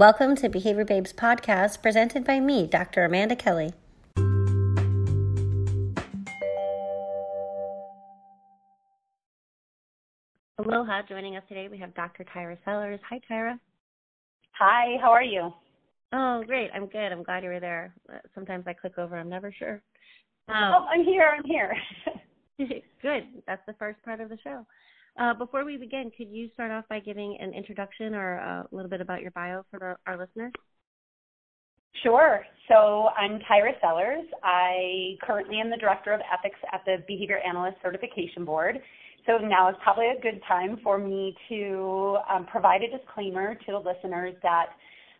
Welcome 0.00 0.34
to 0.36 0.48
Behavior 0.48 0.86
Babes 0.86 1.12
podcast 1.12 1.82
presented 1.82 2.24
by 2.24 2.40
me, 2.40 2.66
Dr. 2.66 3.04
Amanda 3.04 3.36
Kelly. 3.36 3.74
Aloha, 10.56 11.02
joining 11.06 11.36
us 11.36 11.42
today 11.50 11.68
we 11.70 11.76
have 11.76 11.92
Dr. 11.92 12.24
Tyra 12.34 12.56
Sellers. 12.64 12.98
Hi, 13.10 13.20
Tyra. 13.30 13.58
Hi, 14.52 14.96
how 15.02 15.10
are 15.10 15.22
you? 15.22 15.52
Oh, 16.14 16.44
great. 16.46 16.70
I'm 16.74 16.86
good. 16.86 17.12
I'm 17.12 17.22
glad 17.22 17.42
you 17.42 17.50
were 17.50 17.60
there. 17.60 17.94
Sometimes 18.34 18.64
I 18.66 18.72
click 18.72 18.96
over, 18.96 19.18
I'm 19.18 19.28
never 19.28 19.52
sure. 19.52 19.82
Um, 20.48 20.76
oh, 20.76 20.86
I'm 20.90 21.04
here. 21.04 21.30
I'm 21.36 21.44
here. 21.44 21.76
good. 23.02 23.24
That's 23.46 23.66
the 23.66 23.74
first 23.74 24.02
part 24.02 24.22
of 24.22 24.30
the 24.30 24.38
show. 24.42 24.64
Uh, 25.18 25.34
before 25.34 25.64
we 25.64 25.76
begin, 25.76 26.10
could 26.16 26.28
you 26.30 26.48
start 26.54 26.70
off 26.70 26.84
by 26.88 27.00
giving 27.00 27.36
an 27.40 27.52
introduction 27.52 28.14
or 28.14 28.34
a 28.34 28.66
little 28.70 28.90
bit 28.90 29.00
about 29.00 29.22
your 29.22 29.30
bio 29.32 29.64
for 29.70 29.78
the, 29.78 29.96
our 30.06 30.18
listeners? 30.18 30.52
Sure. 32.02 32.44
So 32.68 33.08
I'm 33.18 33.40
Tyra 33.40 33.72
Sellers. 33.80 34.24
I 34.44 35.16
currently 35.22 35.58
am 35.60 35.70
the 35.70 35.76
Director 35.76 36.12
of 36.12 36.20
Ethics 36.32 36.58
at 36.72 36.82
the 36.86 37.02
Behavior 37.06 37.38
Analyst 37.46 37.78
Certification 37.82 38.44
Board. 38.44 38.78
So 39.26 39.38
now 39.38 39.68
is 39.68 39.76
probably 39.82 40.06
a 40.06 40.20
good 40.20 40.40
time 40.48 40.78
for 40.82 40.98
me 40.98 41.34
to 41.48 42.16
um, 42.32 42.46
provide 42.46 42.82
a 42.82 42.96
disclaimer 42.96 43.54
to 43.54 43.72
the 43.72 43.78
listeners 43.78 44.34
that 44.42 44.66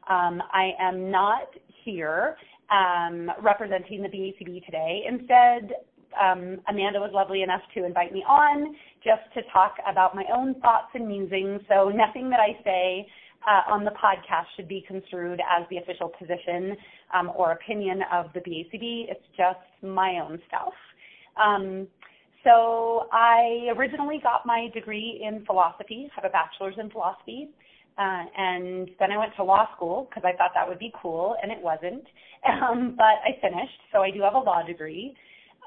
um, 0.09 0.41
I 0.53 0.71
am 0.81 1.11
not 1.11 1.49
here 1.85 2.37
um, 2.71 3.31
representing 3.43 4.03
the 4.03 4.09
BACB 4.09 4.65
today. 4.65 5.03
Instead, 5.07 5.73
um, 6.21 6.61
Amanda 6.69 6.99
was 6.99 7.11
lovely 7.13 7.43
enough 7.43 7.63
to 7.75 7.85
invite 7.85 8.13
me 8.13 8.25
on 8.29 8.75
just 9.05 9.23
to 9.35 9.43
talk 9.53 9.77
about 9.91 10.15
my 10.15 10.25
own 10.35 10.55
thoughts 10.61 10.89
and 10.95 11.07
musings. 11.07 11.61
So 11.69 11.89
nothing 11.89 12.31
that 12.31 12.41
I 12.41 12.63
say 12.65 13.07
uh, 13.49 13.73
on 13.73 13.85
the 13.85 13.93
podcast 13.93 14.47
should 14.57 14.69
be 14.69 14.85
construed 14.87 15.41
as 15.41 15.67
the 15.71 15.79
official 15.79 16.13
position 16.19 16.77
um, 17.15 17.31
or 17.37 17.53
opinion 17.53 18.01
of 18.13 18.27
the 18.35 18.41
BACB. 18.41 19.11
It's 19.11 19.25
just 19.37 19.61
my 19.83 20.21
own 20.23 20.41
stuff. 20.49 20.73
Um, 21.43 21.87
so 22.45 23.07
I 23.13 23.69
originally 23.77 24.19
got 24.23 24.47
my 24.47 24.69
degree 24.73 25.23
in 25.27 25.45
philosophy, 25.45 26.11
have 26.15 26.25
a 26.25 26.31
bachelor's 26.31 26.75
in 26.79 26.91
philosophy. 26.91 27.51
Uh, 27.99 28.25
and 28.37 28.91
then 28.99 29.13
I 29.13 29.19
went 29.19 29.33
to 29.37 29.45
law 29.45 29.69
school 29.77 30.09
because 30.09 30.23
I 30.25 30.35
thought 30.37 30.53
that 30.55 30.67
would 30.67 30.79
be 30.79 30.93
cool, 31.03 31.37
and 31.43 31.53
it 31.53 31.59
wasn't. 31.61 32.05
Um, 32.41 32.95
but 32.97 33.21
I 33.21 33.37
finished, 33.43 33.79
so 33.93 33.99
I 33.99 34.11
do 34.11 34.23
have 34.23 34.33
a 34.33 34.39
law 34.39 34.63
degree. 34.67 35.15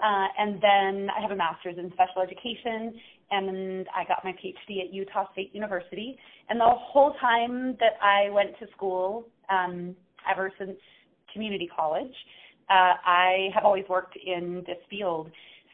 Uh, 0.02 0.28
and 0.38 0.56
then 0.56 1.10
I 1.16 1.22
have 1.22 1.32
a 1.32 1.36
master's 1.36 1.78
in 1.78 1.92
special 1.94 2.22
education, 2.22 3.00
and 3.32 3.88
I 3.96 4.04
got 4.06 4.24
my 4.24 4.32
PhD 4.32 4.84
at 4.84 4.94
Utah 4.94 5.32
State 5.34 5.54
University. 5.54 6.18
And 6.50 6.60
the 6.60 6.66
whole 6.66 7.14
time 7.20 7.78
that 7.80 7.94
I 8.02 8.30
went 8.30 8.58
to 8.60 8.68
school, 8.76 9.28
um, 9.50 9.96
ever 10.30 10.52
since 10.58 10.78
community 11.32 11.70
college, 11.76 12.14
uh, 12.70 12.94
I 13.06 13.50
have 13.54 13.66
always 13.66 13.86
worked 13.90 14.18
in 14.18 14.64
this 14.66 14.78
field. 14.90 15.30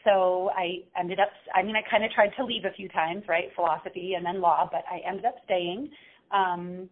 So 0.06 0.50
I 0.56 0.84
ended 0.98 1.20
up, 1.20 1.30
I 1.54 1.62
mean, 1.62 1.76
I 1.76 1.82
kind 1.90 2.04
of 2.04 2.12
tried 2.12 2.32
to 2.38 2.46
leave 2.46 2.66
a 2.66 2.74
few 2.74 2.88
times, 2.90 3.24
right? 3.28 3.50
Philosophy 3.56 4.14
and 4.16 4.26
then 4.26 4.42
law, 4.42 4.68
but 4.72 4.84
I 4.90 5.02
ended 5.08 5.26
up 5.26 5.36
staying. 5.46 5.90
Um, 6.32 6.90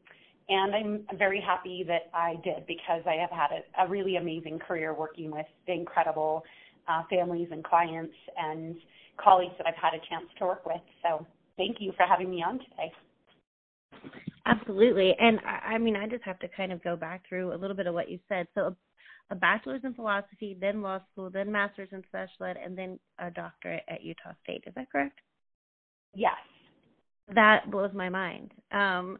and 0.49 0.75
I'm 0.75 1.17
very 1.17 1.41
happy 1.41 1.83
that 1.87 2.09
I 2.13 2.35
did 2.43 2.65
because 2.67 3.01
I 3.05 3.15
have 3.15 3.31
had 3.31 3.49
a, 3.51 3.85
a 3.85 3.89
really 3.89 4.15
amazing 4.15 4.59
career 4.59 4.93
working 4.93 5.31
with 5.31 5.45
the 5.65 5.73
incredible 5.73 6.43
uh, 6.87 7.03
families 7.09 7.49
and 7.51 7.63
clients 7.63 8.13
and 8.37 8.75
colleagues 9.21 9.53
that 9.57 9.67
I've 9.67 9.75
had 9.75 9.93
a 9.93 9.99
chance 10.09 10.29
to 10.39 10.45
work 10.45 10.65
with. 10.65 10.81
So 11.03 11.25
thank 11.57 11.77
you 11.79 11.91
for 11.97 12.05
having 12.05 12.29
me 12.29 12.43
on 12.43 12.59
today. 12.59 12.91
Absolutely. 14.45 15.13
And 15.19 15.39
I, 15.45 15.73
I 15.73 15.77
mean, 15.77 15.95
I 15.95 16.07
just 16.07 16.23
have 16.23 16.39
to 16.39 16.47
kind 16.47 16.71
of 16.71 16.83
go 16.83 16.95
back 16.95 17.23
through 17.27 17.53
a 17.53 17.57
little 17.57 17.75
bit 17.75 17.87
of 17.87 17.93
what 17.93 18.09
you 18.09 18.19
said. 18.29 18.47
So, 18.55 18.61
a, 18.61 18.75
a 19.29 19.35
bachelor's 19.35 19.81
in 19.83 19.93
philosophy, 19.93 20.55
then 20.59 20.81
law 20.81 21.01
school, 21.11 21.29
then 21.29 21.51
master's 21.51 21.89
in 21.91 22.01
special 22.07 22.45
ed, 22.45 22.57
and 22.63 22.77
then 22.77 22.97
a 23.19 23.29
doctorate 23.29 23.83
at 23.89 24.01
Utah 24.01 24.31
State. 24.43 24.63
Is 24.65 24.73
that 24.75 24.89
correct? 24.89 25.19
Yes. 26.15 26.35
That 27.35 27.69
blows 27.69 27.91
my 27.93 28.07
mind. 28.07 28.53
Um, 28.71 29.17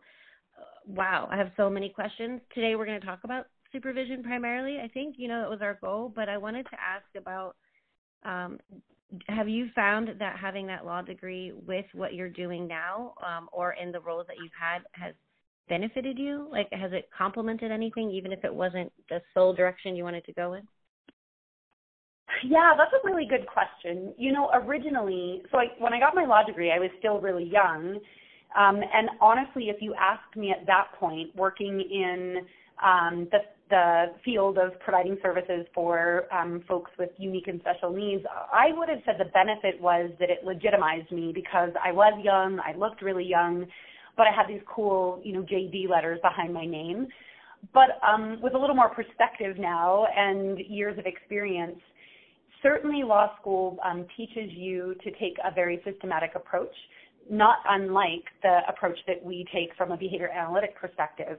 wow, 0.87 1.27
I 1.29 1.35
have 1.35 1.51
so 1.57 1.69
many 1.69 1.89
questions. 1.89 2.39
Today 2.55 2.75
we're 2.75 2.85
going 2.85 2.99
to 3.01 3.05
talk 3.05 3.19
about 3.25 3.47
supervision 3.73 4.23
primarily. 4.23 4.79
I 4.81 4.87
think 4.87 5.15
you 5.17 5.27
know 5.27 5.41
that 5.41 5.49
was 5.49 5.61
our 5.61 5.77
goal, 5.81 6.11
but 6.15 6.29
I 6.29 6.37
wanted 6.37 6.63
to 6.67 6.77
ask 6.79 7.05
about 7.17 7.57
um, 8.23 8.59
have 9.29 9.47
you 9.47 9.67
found 9.73 10.09
that 10.19 10.37
having 10.37 10.67
that 10.67 10.85
law 10.85 11.01
degree 11.01 11.53
with 11.65 11.85
what 11.93 12.13
you're 12.13 12.29
doing 12.29 12.67
now 12.67 13.13
um, 13.25 13.47
or 13.51 13.73
in 13.73 13.91
the 13.91 13.99
roles 13.99 14.27
that 14.27 14.35
you've 14.41 14.51
had 14.59 14.81
has 14.91 15.13
benefited 15.69 16.17
you? 16.17 16.47
Like, 16.51 16.67
has 16.71 16.91
it 16.93 17.09
complemented 17.17 17.71
anything, 17.71 18.11
even 18.11 18.31
if 18.31 18.43
it 18.43 18.53
wasn't 18.53 18.91
the 19.09 19.21
sole 19.33 19.53
direction 19.53 19.95
you 19.95 20.03
wanted 20.03 20.25
to 20.25 20.33
go 20.33 20.53
in? 20.53 20.67
Yeah, 22.43 22.73
that's 22.77 22.91
a 22.93 23.07
really 23.07 23.25
good 23.25 23.47
question. 23.47 24.13
You 24.17 24.33
know, 24.33 24.51
originally, 24.53 25.41
so 25.51 25.57
I, 25.57 25.67
when 25.79 25.93
I 25.93 25.99
got 25.99 26.13
my 26.13 26.25
law 26.25 26.43
degree, 26.43 26.71
I 26.71 26.79
was 26.79 26.89
still 26.99 27.19
really 27.19 27.45
young. 27.45 27.99
Um, 28.57 28.81
and 28.93 29.09
honestly, 29.21 29.65
if 29.69 29.77
you 29.81 29.93
asked 29.99 30.35
me 30.35 30.51
at 30.51 30.65
that 30.67 30.87
point, 30.99 31.35
working 31.35 31.79
in 31.79 32.45
um, 32.83 33.27
the 33.31 33.39
the 33.69 34.05
field 34.23 34.57
of 34.57 34.79
providing 34.79 35.17
services 35.21 35.65
for 35.73 36.23
um, 36.33 36.63
folks 36.67 36.91
with 36.97 37.09
unique 37.17 37.47
and 37.47 37.59
special 37.61 37.91
needs, 37.91 38.23
I 38.53 38.67
would 38.71 38.89
have 38.89 38.99
said 39.05 39.15
the 39.19 39.31
benefit 39.31 39.81
was 39.81 40.11
that 40.19 40.29
it 40.29 40.45
legitimized 40.45 41.11
me 41.11 41.31
because 41.33 41.69
I 41.83 41.91
was 41.91 42.13
young, 42.23 42.59
I 42.59 42.77
looked 42.77 43.01
really 43.01 43.25
young, 43.25 43.65
but 44.15 44.25
I 44.27 44.31
had 44.35 44.47
these 44.47 44.61
cool, 44.73 45.21
you 45.23 45.33
know, 45.33 45.41
JD 45.41 45.89
letters 45.89 46.19
behind 46.21 46.53
my 46.53 46.65
name. 46.65 47.07
But 47.73 47.99
um, 48.07 48.39
with 48.41 48.53
a 48.53 48.57
little 48.57 48.75
more 48.75 48.89
perspective 48.89 49.57
now 49.57 50.05
and 50.15 50.59
years 50.59 50.97
of 50.97 51.05
experience, 51.05 51.79
certainly 52.63 53.03
law 53.03 53.35
school 53.39 53.77
um, 53.83 54.05
teaches 54.15 54.49
you 54.51 54.95
to 55.03 55.11
take 55.11 55.37
a 55.43 55.53
very 55.53 55.81
systematic 55.83 56.31
approach, 56.35 56.73
not 57.29 57.57
unlike 57.67 58.23
the 58.43 58.59
approach 58.69 58.97
that 59.07 59.23
we 59.23 59.45
take 59.53 59.75
from 59.75 59.91
a 59.91 59.97
behavior 59.97 60.29
analytic 60.29 60.75
perspective 60.79 61.37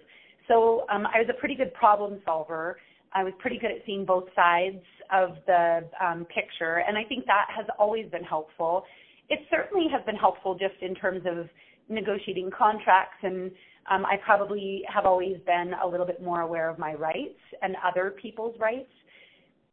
so 0.48 0.86
um, 0.91 1.06
I 1.06 1.20
was 1.20 1.28
a 1.31 1.38
pretty 1.38 1.54
good 1.54 1.72
problem 1.75 2.20
solver. 2.25 2.78
I 3.12 3.25
was 3.25 3.32
pretty 3.38 3.59
good 3.59 3.70
at 3.70 3.78
seeing 3.86 4.04
both 4.04 4.25
sides 4.34 4.82
of 5.12 5.36
the 5.47 5.88
um, 6.04 6.26
picture, 6.26 6.82
and 6.86 6.98
I 6.98 7.04
think 7.04 7.26
that 7.26 7.47
has 7.54 7.66
always 7.78 8.10
been 8.10 8.25
helpful. 8.25 8.84
It 9.28 9.41
certainly 9.50 9.87
has 9.92 10.04
been 10.04 10.16
helpful 10.16 10.54
just 10.54 10.75
in 10.82 10.94
terms 10.94 11.22
of 11.26 11.48
negotiating 11.88 12.50
contracts, 12.56 13.16
and 13.22 13.50
um, 13.91 14.04
I 14.04 14.16
probably 14.25 14.82
have 14.92 15.06
always 15.06 15.37
been 15.47 15.72
a 15.82 15.87
little 15.87 16.06
bit 16.06 16.22
more 16.22 16.42
aware 16.42 16.69
of 16.69 16.78
my 16.78 16.94
rights 16.94 17.41
and 17.62 17.76
other 17.84 18.14
people's 18.20 18.54
rights. 18.58 18.91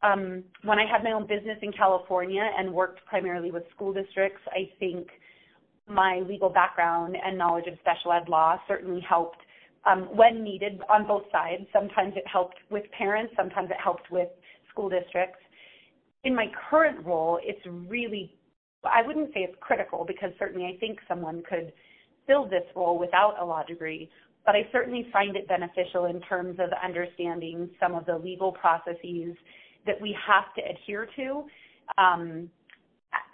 Um, 0.03 0.43
when 0.63 0.77
I 0.77 0.85
had 0.89 1.03
my 1.03 1.11
own 1.11 1.27
business 1.27 1.57
in 1.61 1.71
California 1.71 2.47
and 2.57 2.73
worked 2.73 3.03
primarily 3.05 3.51
with 3.51 3.63
school 3.75 3.91
districts, 3.91 4.41
I 4.47 4.69
think 4.79 5.07
my 5.87 6.21
legal 6.27 6.49
background 6.49 7.15
and 7.23 7.37
knowledge 7.37 7.65
of 7.67 7.77
special 7.81 8.11
ed 8.13 8.29
law 8.29 8.57
certainly 8.67 9.01
helped 9.01 9.37
um, 9.85 10.15
when 10.15 10.43
needed 10.43 10.81
on 10.89 11.07
both 11.07 11.23
sides. 11.31 11.63
Sometimes 11.71 12.13
it 12.15 12.23
helped 12.31 12.57
with 12.69 12.83
parents, 12.91 13.33
sometimes 13.37 13.69
it 13.69 13.77
helped 13.81 14.11
with 14.11 14.29
school 14.69 14.89
districts. 14.89 15.39
In 16.23 16.35
my 16.35 16.47
current 16.69 17.05
role, 17.05 17.39
it's 17.41 17.61
really, 17.87 18.33
I 18.83 19.05
wouldn't 19.05 19.33
say 19.33 19.41
it's 19.41 19.57
critical 19.59 20.05
because 20.05 20.31
certainly 20.39 20.65
I 20.65 20.79
think 20.79 20.99
someone 21.07 21.43
could 21.47 21.71
fill 22.27 22.45
this 22.45 22.63
role 22.75 22.97
without 22.97 23.35
a 23.39 23.45
law 23.45 23.63
degree, 23.63 24.09
but 24.45 24.55
I 24.55 24.67
certainly 24.71 25.07
find 25.13 25.35
it 25.35 25.47
beneficial 25.47 26.05
in 26.05 26.19
terms 26.21 26.59
of 26.59 26.69
understanding 26.83 27.69
some 27.79 27.93
of 27.93 28.05
the 28.05 28.17
legal 28.17 28.51
processes 28.51 29.35
that 29.85 30.01
we 30.01 30.15
have 30.27 30.45
to 30.55 30.61
adhere 30.61 31.07
to 31.15 31.45
um, 31.99 32.49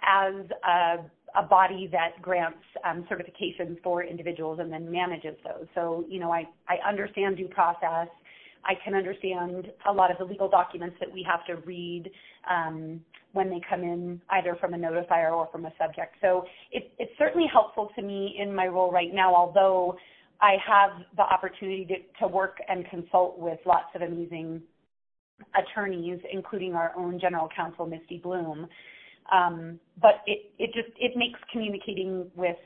as 0.06 0.34
a 0.68 0.96
a 1.36 1.42
body 1.42 1.88
that 1.92 2.20
grants 2.20 2.58
um, 2.84 3.06
certifications 3.10 3.82
for 3.82 4.04
individuals 4.04 4.58
and 4.60 4.72
then 4.72 4.90
manages 4.90 5.36
those. 5.44 5.66
So, 5.74 6.04
you 6.08 6.20
know, 6.20 6.32
I, 6.32 6.44
I 6.68 6.76
understand 6.88 7.36
due 7.36 7.48
process. 7.48 8.08
I 8.64 8.74
can 8.84 8.94
understand 8.94 9.72
a 9.88 9.92
lot 9.92 10.10
of 10.10 10.18
the 10.18 10.24
legal 10.24 10.48
documents 10.48 10.96
that 11.00 11.12
we 11.12 11.26
have 11.28 11.44
to 11.46 11.56
read 11.66 12.10
um, 12.48 13.00
when 13.32 13.50
they 13.50 13.60
come 13.68 13.82
in, 13.82 14.20
either 14.30 14.56
from 14.60 14.74
a 14.74 14.76
notifier 14.76 15.32
or 15.32 15.48
from 15.50 15.64
a 15.64 15.72
subject. 15.80 16.16
So 16.20 16.44
it, 16.70 16.92
it's 16.98 17.12
certainly 17.18 17.48
helpful 17.52 17.90
to 17.96 18.02
me 18.02 18.36
in 18.38 18.54
my 18.54 18.66
role 18.66 18.92
right 18.92 19.12
now, 19.12 19.34
although 19.34 19.96
I 20.40 20.56
have 20.66 20.90
the 21.16 21.22
opportunity 21.22 21.86
to, 21.86 21.94
to 22.20 22.28
work 22.28 22.58
and 22.68 22.88
consult 22.90 23.38
with 23.38 23.58
lots 23.64 23.88
of 23.94 24.02
amazing 24.02 24.62
attorneys, 25.56 26.20
including 26.32 26.74
our 26.74 26.92
own 26.96 27.18
general 27.18 27.48
counsel, 27.54 27.86
Misty 27.86 28.18
Bloom. 28.18 28.68
Um, 29.30 29.78
but 30.00 30.22
it, 30.26 30.50
it 30.58 30.72
just 30.74 30.88
it 30.98 31.12
makes 31.16 31.38
communicating 31.52 32.30
with 32.34 32.56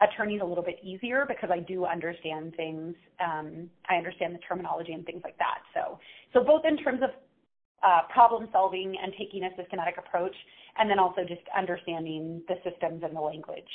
attorneys 0.00 0.40
a 0.42 0.44
little 0.44 0.64
bit 0.64 0.78
easier 0.82 1.24
because 1.28 1.50
I 1.52 1.60
do 1.60 1.84
understand 1.84 2.54
things. 2.56 2.94
Um, 3.20 3.70
I 3.88 3.96
understand 3.96 4.34
the 4.34 4.40
terminology 4.40 4.92
and 4.92 5.06
things 5.06 5.20
like 5.22 5.38
that. 5.38 5.58
So 5.74 5.98
so 6.32 6.42
both 6.42 6.62
in 6.64 6.76
terms 6.78 7.02
of 7.02 7.10
uh, 7.82 8.02
problem 8.12 8.48
solving 8.52 8.96
and 9.02 9.12
taking 9.18 9.44
a 9.44 9.50
systematic 9.56 9.96
approach, 9.98 10.34
and 10.78 10.88
then 10.88 10.98
also 10.98 11.22
just 11.22 11.42
understanding 11.56 12.42
the 12.48 12.54
systems 12.68 13.02
and 13.04 13.14
the 13.14 13.20
language. 13.20 13.68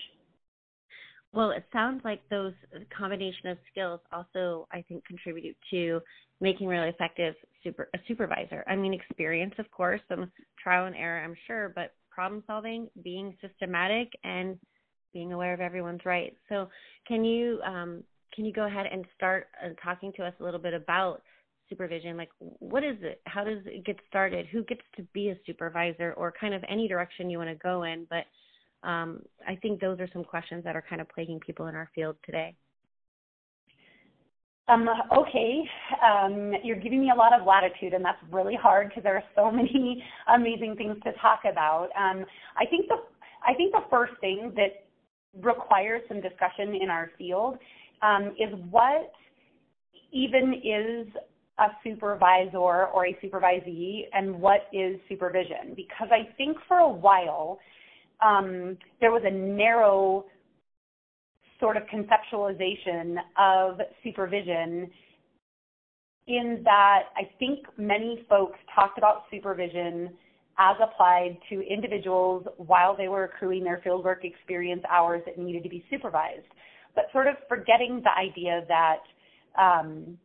well, 1.33 1.51
it 1.51 1.65
sounds 1.73 2.01
like 2.03 2.21
those 2.29 2.53
combination 2.95 3.49
of 3.49 3.57
skills 3.71 3.99
also, 4.11 4.67
I 4.71 4.81
think, 4.87 5.05
contribute 5.05 5.57
to 5.71 6.01
making 6.39 6.67
really 6.67 6.89
effective 6.89 7.35
super 7.63 7.89
a 7.93 7.99
supervisor. 8.07 8.63
I 8.67 8.75
mean, 8.75 8.93
experience, 8.93 9.53
of 9.59 9.69
course, 9.71 10.01
some 10.07 10.31
trial 10.61 10.85
and 10.85 10.95
error, 10.95 11.23
I'm 11.23 11.35
sure, 11.45 11.73
but 11.75 11.93
problem 12.17 12.43
solving, 12.47 12.89
being 13.03 13.37
systematic, 13.41 14.11
and 14.23 14.57
being 15.13 15.33
aware 15.33 15.53
of 15.53 15.61
everyone's 15.61 16.03
rights. 16.03 16.35
So, 16.49 16.67
can 17.07 17.23
you 17.23 17.61
um, 17.61 18.03
can 18.33 18.43
you 18.43 18.51
go 18.51 18.65
ahead 18.65 18.87
and 18.91 19.05
start 19.15 19.47
uh, 19.63 19.69
talking 19.83 20.11
to 20.17 20.25
us 20.25 20.33
a 20.39 20.43
little 20.43 20.59
bit 20.59 20.73
about 20.73 21.21
supervision? 21.69 22.17
Like, 22.17 22.31
what 22.39 22.83
is 22.83 22.97
it? 23.01 23.21
How 23.25 23.43
does 23.43 23.59
it 23.67 23.85
get 23.85 23.97
started? 24.07 24.47
Who 24.47 24.63
gets 24.63 24.81
to 24.95 25.03
be 25.13 25.29
a 25.29 25.37
supervisor, 25.45 26.13
or 26.13 26.33
kind 26.41 26.55
of 26.55 26.63
any 26.67 26.87
direction 26.87 27.29
you 27.29 27.37
want 27.37 27.51
to 27.51 27.55
go 27.55 27.83
in? 27.83 28.07
But 28.09 28.25
um, 28.87 29.21
I 29.47 29.55
think 29.55 29.79
those 29.79 29.99
are 29.99 30.09
some 30.11 30.23
questions 30.23 30.63
that 30.63 30.75
are 30.75 30.83
kind 30.89 31.01
of 31.01 31.09
plaguing 31.09 31.39
people 31.39 31.67
in 31.67 31.75
our 31.75 31.91
field 31.93 32.15
today. 32.25 32.55
Um, 34.69 34.87
okay, 35.17 35.63
um, 36.03 36.51
you're 36.61 36.79
giving 36.79 36.99
me 36.99 37.11
a 37.13 37.17
lot 37.17 37.31
of 37.33 37.47
latitude, 37.47 37.93
and 37.93 38.03
that's 38.03 38.17
really 38.31 38.55
hard 38.55 38.89
because 38.89 39.03
there 39.03 39.15
are 39.15 39.23
so 39.35 39.49
many 39.55 40.03
amazing 40.33 40.75
things 40.77 40.97
to 41.03 41.13
talk 41.21 41.41
about. 41.49 41.89
Um, 41.97 42.25
I 42.57 42.65
think 42.65 42.87
the 42.87 42.97
I 43.47 43.53
think 43.53 43.71
the 43.71 43.83
first 43.89 44.13
thing 44.19 44.51
that 44.55 44.85
requires 45.41 46.01
some 46.07 46.19
discussion 46.19 46.75
in 46.81 46.89
our 46.89 47.11
field 47.17 47.57
um, 48.01 48.35
is 48.37 48.53
what 48.69 49.13
even 50.11 50.55
is 50.55 51.07
a 51.59 51.67
supervisor 51.83 52.57
or 52.57 53.07
a 53.07 53.17
supervisee, 53.23 54.01
and 54.11 54.39
what 54.39 54.67
is 54.73 54.99
supervision? 55.07 55.73
Because 55.75 56.09
I 56.11 56.33
think 56.35 56.57
for 56.67 56.77
a 56.77 56.89
while 56.89 57.59
um, 58.21 58.77
there 58.99 59.11
was 59.11 59.23
a 59.25 59.31
narrow 59.31 60.25
sort 61.59 61.77
of 61.77 61.83
conceptualization 61.83 63.17
of 63.37 63.79
supervision 64.03 64.89
in 66.27 66.61
that 66.65 67.03
I 67.15 67.29
think 67.39 67.65
many 67.77 68.25
folks 68.27 68.59
talked 68.75 68.97
about 68.97 69.23
supervision 69.31 70.09
as 70.59 70.75
applied 70.81 71.37
to 71.49 71.61
individuals 71.61 72.45
while 72.57 72.97
they 72.97 73.07
were 73.07 73.23
accruing 73.25 73.63
their 73.63 73.81
fieldwork 73.85 74.23
experience 74.23 74.81
hours 74.89 75.21
that 75.25 75.37
needed 75.37 75.63
to 75.63 75.69
be 75.69 75.85
supervised, 75.89 76.47
but 76.95 77.05
sort 77.13 77.27
of 77.27 77.35
forgetting 77.47 78.01
the 78.03 78.11
idea 78.19 78.65
that 78.67 78.99
um, 79.57 80.17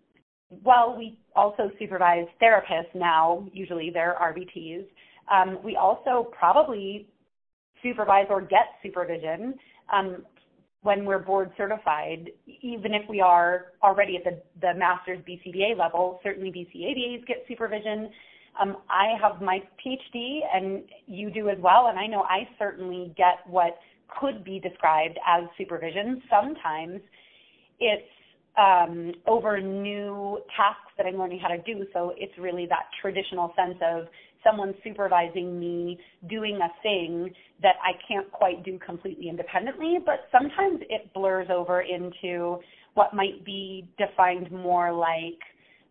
while 0.62 0.96
we 0.96 1.18
also 1.36 1.70
supervise 1.78 2.26
therapists 2.42 2.94
now, 2.94 3.46
usually 3.52 3.90
they're 3.92 4.16
RBTs, 4.20 4.86
um, 5.32 5.58
we 5.62 5.76
also 5.76 6.30
probably 6.36 7.06
supervise 7.82 8.26
or 8.28 8.40
get 8.40 8.66
supervision 8.82 9.54
um, 9.92 10.24
when 10.82 11.04
we're 11.04 11.18
board 11.18 11.52
certified, 11.56 12.30
even 12.60 12.92
if 12.92 13.08
we 13.08 13.20
are 13.20 13.66
already 13.82 14.16
at 14.16 14.24
the, 14.24 14.42
the 14.60 14.74
master's 14.76 15.18
BCBA 15.20 15.78
level, 15.78 16.20
certainly 16.22 16.50
BCABAs 16.50 17.26
get 17.26 17.44
supervision. 17.46 18.10
Um, 18.60 18.78
I 18.90 19.14
have 19.20 19.40
my 19.40 19.62
PhD 19.84 20.40
and 20.52 20.82
you 21.06 21.30
do 21.30 21.48
as 21.48 21.58
well, 21.60 21.86
and 21.88 21.98
I 21.98 22.06
know 22.06 22.22
I 22.22 22.48
certainly 22.58 23.14
get 23.16 23.46
what 23.46 23.78
could 24.20 24.44
be 24.44 24.58
described 24.58 25.18
as 25.26 25.44
supervision. 25.56 26.20
Sometimes 26.28 27.00
it's 27.78 28.02
um, 28.58 29.12
over 29.26 29.60
new 29.60 30.40
tasks 30.56 30.92
that 30.98 31.06
I'm 31.06 31.16
learning 31.16 31.40
how 31.40 31.48
to 31.48 31.58
do, 31.58 31.86
so 31.92 32.12
it's 32.16 32.36
really 32.38 32.66
that 32.66 32.86
traditional 33.00 33.54
sense 33.56 33.78
of 33.82 34.08
someone 34.44 34.74
supervising 34.82 35.58
me 35.58 35.98
doing 36.28 36.58
a 36.62 36.82
thing 36.82 37.30
that 37.62 37.76
I 37.82 37.92
can't 38.06 38.30
quite 38.32 38.64
do 38.64 38.78
completely 38.84 39.28
independently, 39.28 39.98
but 40.04 40.28
sometimes 40.30 40.80
it 40.88 41.12
blurs 41.14 41.48
over 41.50 41.82
into 41.82 42.58
what 42.94 43.14
might 43.14 43.44
be 43.44 43.88
defined 43.98 44.50
more 44.50 44.92
like 44.92 45.38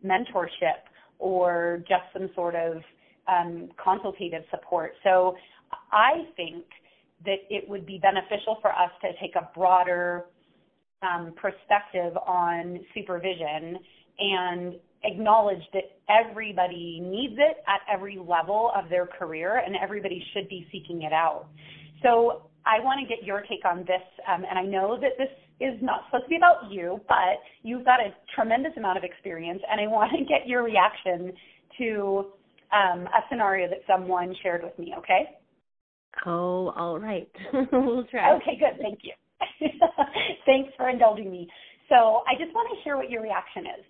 mentorship 0.06 0.84
or 1.20 1.84
just 1.88 2.04
some 2.14 2.30
sort 2.36 2.56
of 2.56 2.78
um, 3.28 3.70
consultative 3.82 4.44
support. 4.50 4.94
So 5.04 5.36
I 5.92 6.26
think 6.36 6.66
that 7.26 7.38
it 7.50 7.70
would 7.70 7.86
be 7.86 8.00
beneficial 8.00 8.58
for 8.62 8.72
us 8.72 8.92
to 9.02 9.10
take 9.22 9.36
a 9.36 9.50
broader 9.56 10.26
um, 11.02 11.34
perspective 11.40 12.16
on 12.28 12.80
supervision 12.94 13.78
and 14.20 14.76
acknowledge 15.04 15.62
that 15.74 15.84
everybody 16.10 17.00
needs 17.02 17.36
it 17.38 17.58
at 17.68 17.82
every 17.92 18.18
level 18.18 18.72
of 18.76 18.90
their 18.90 19.08
career 19.08 19.62
and 19.66 19.76
everybody 19.76 20.24
should 20.34 20.48
be 20.50 20.68
seeking 20.72 21.04
it 21.04 21.14
out. 21.14 21.48
So 22.04 22.44
I 22.66 22.84
want 22.84 23.00
to 23.02 23.08
get 23.08 23.26
your 23.26 23.42
take 23.42 23.66
on 23.66 23.80
this, 23.80 24.04
um, 24.32 24.44
and 24.48 24.58
I 24.58 24.64
know 24.64 24.98
that 25.00 25.18
this 25.18 25.30
is 25.60 25.80
not 25.82 26.02
supposed 26.06 26.26
to 26.26 26.30
be 26.30 26.38
about 26.38 26.72
you, 26.72 27.00
but 27.08 27.42
you've 27.64 27.86
got 27.86 28.00
a 28.00 28.14
tremendous 28.36 28.74
amount 28.78 28.98
of 28.98 29.04
experience, 29.04 29.62
and 29.70 29.82
I 29.82 29.88
want 29.92 30.12
to 30.12 30.26
get 30.26 30.48
your 30.48 30.64
reaction 30.64 31.34
to 31.80 32.32
um, 32.72 33.08
a 33.08 33.22
scenario 33.30 33.68
that 33.70 33.80
someone 33.88 34.34
shared 34.44 34.64
with 34.64 34.78
me, 34.78 34.94
okay? 34.98 35.38
Oh, 36.26 36.70
all 36.76 37.00
right. 37.00 37.30
we'll 37.72 38.06
try. 38.06 38.36
Okay, 38.36 38.60
good. 38.60 38.82
Thank 38.82 39.00
you. 39.04 39.14
Thanks 40.46 40.72
for 40.78 40.90
indulging 40.90 41.32
me. 41.32 41.48
So 41.90 42.24
I 42.28 42.36
just 42.40 42.54
want 42.54 42.70
to 42.72 42.84
hear 42.84 42.96
what 42.98 43.10
your 43.10 43.22
reaction 43.22 43.64
is. 43.64 43.86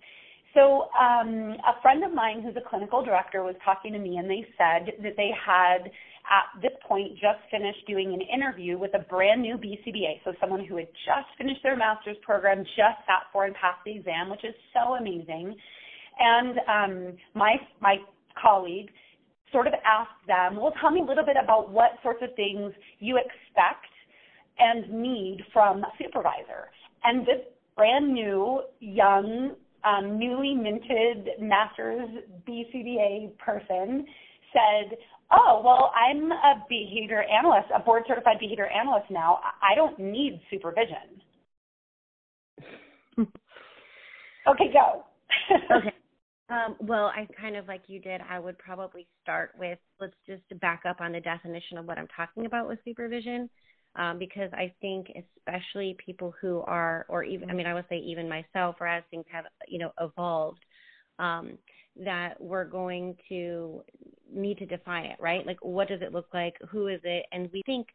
So 0.54 0.88
um, 0.98 1.56
a 1.64 1.80
friend 1.80 2.04
of 2.04 2.12
mine 2.12 2.42
who's 2.42 2.56
a 2.56 2.68
clinical 2.68 3.02
director 3.02 3.42
was 3.42 3.54
talking 3.64 3.92
to 3.92 3.98
me, 3.98 4.18
and 4.18 4.28
they 4.28 4.46
said 4.58 4.92
that 5.02 5.16
they 5.16 5.30
had 5.32 5.90
at 6.28 6.60
this 6.60 6.72
point 6.86 7.12
just 7.12 7.40
finished 7.50 7.86
doing 7.86 8.12
an 8.12 8.20
interview 8.20 8.78
with 8.78 8.94
a 8.94 8.98
brand 8.98 9.42
new 9.42 9.56
BCBA, 9.56 10.20
so 10.24 10.32
someone 10.40 10.64
who 10.64 10.76
had 10.76 10.88
just 11.06 11.26
finished 11.38 11.62
their 11.62 11.76
master's 11.76 12.16
program, 12.22 12.64
just 12.64 13.00
sat 13.06 13.26
for 13.32 13.46
and 13.46 13.54
passed 13.54 13.80
the 13.84 13.96
exam, 13.96 14.30
which 14.30 14.44
is 14.44 14.54
so 14.74 14.94
amazing. 14.94 15.56
And 16.18 16.58
um, 16.68 17.16
my 17.34 17.56
my 17.80 17.96
colleague 18.40 18.90
sort 19.50 19.66
of 19.66 19.74
asked 19.84 20.26
them, 20.26 20.56
well, 20.56 20.72
tell 20.80 20.90
me 20.90 21.00
a 21.00 21.04
little 21.04 21.24
bit 21.24 21.36
about 21.42 21.70
what 21.70 21.92
sorts 22.02 22.22
of 22.22 22.34
things 22.36 22.72
you 22.98 23.18
expect 23.18 23.86
and 24.58 24.90
need 24.90 25.40
from 25.52 25.82
a 25.82 25.92
supervisor. 25.98 26.70
And 27.04 27.22
this 27.22 27.40
brand 27.76 28.12
new 28.12 28.62
young 28.80 29.54
um, 29.84 30.18
newly 30.18 30.54
minted 30.54 31.28
master's 31.40 32.08
BCBA 32.48 33.36
person 33.38 34.06
said, 34.52 34.96
oh, 35.30 35.62
well, 35.64 35.92
I'm 35.96 36.30
a 36.30 36.64
behavior 36.68 37.22
analyst, 37.22 37.68
a 37.74 37.80
board 37.80 38.04
certified 38.06 38.38
behavior 38.38 38.66
analyst 38.66 39.10
now. 39.10 39.40
I 39.62 39.74
don't 39.74 39.98
need 39.98 40.40
supervision. 40.50 41.22
okay, 44.48 44.72
go. 44.72 45.04
okay. 45.76 45.92
Um, 46.50 46.76
well, 46.80 47.06
I 47.06 47.26
kind 47.40 47.56
of 47.56 47.66
like 47.66 47.82
you 47.86 47.98
did, 47.98 48.20
I 48.28 48.38
would 48.38 48.58
probably 48.58 49.06
start 49.22 49.52
with 49.58 49.78
let's 50.00 50.12
just 50.26 50.42
back 50.60 50.82
up 50.86 51.00
on 51.00 51.12
the 51.12 51.20
definition 51.20 51.78
of 51.78 51.86
what 51.86 51.96
I'm 51.96 52.08
talking 52.14 52.44
about 52.44 52.68
with 52.68 52.78
supervision 52.84 53.48
um, 53.96 54.18
because 54.18 54.50
I 54.52 54.72
think 54.80 55.08
especially 55.38 55.96
people 56.04 56.34
who 56.40 56.60
are, 56.60 57.04
or 57.08 57.24
even, 57.24 57.50
I 57.50 57.52
mean, 57.52 57.66
I 57.66 57.74
would 57.74 57.84
say 57.88 57.98
even 57.98 58.28
myself, 58.28 58.76
or 58.80 58.86
as 58.86 59.04
things 59.10 59.24
have, 59.30 59.44
you 59.68 59.78
know, 59.78 59.92
evolved, 60.00 60.64
um, 61.18 61.58
that 62.02 62.40
we're 62.40 62.64
going 62.64 63.16
to 63.28 63.82
need 64.32 64.58
to 64.58 64.66
define 64.66 65.04
it, 65.04 65.16
right? 65.20 65.46
Like, 65.46 65.58
what 65.60 65.88
does 65.88 66.00
it 66.00 66.12
look 66.12 66.28
like? 66.32 66.54
Who 66.70 66.88
is 66.88 67.00
it? 67.04 67.26
And 67.32 67.50
we 67.52 67.62
think, 67.66 67.88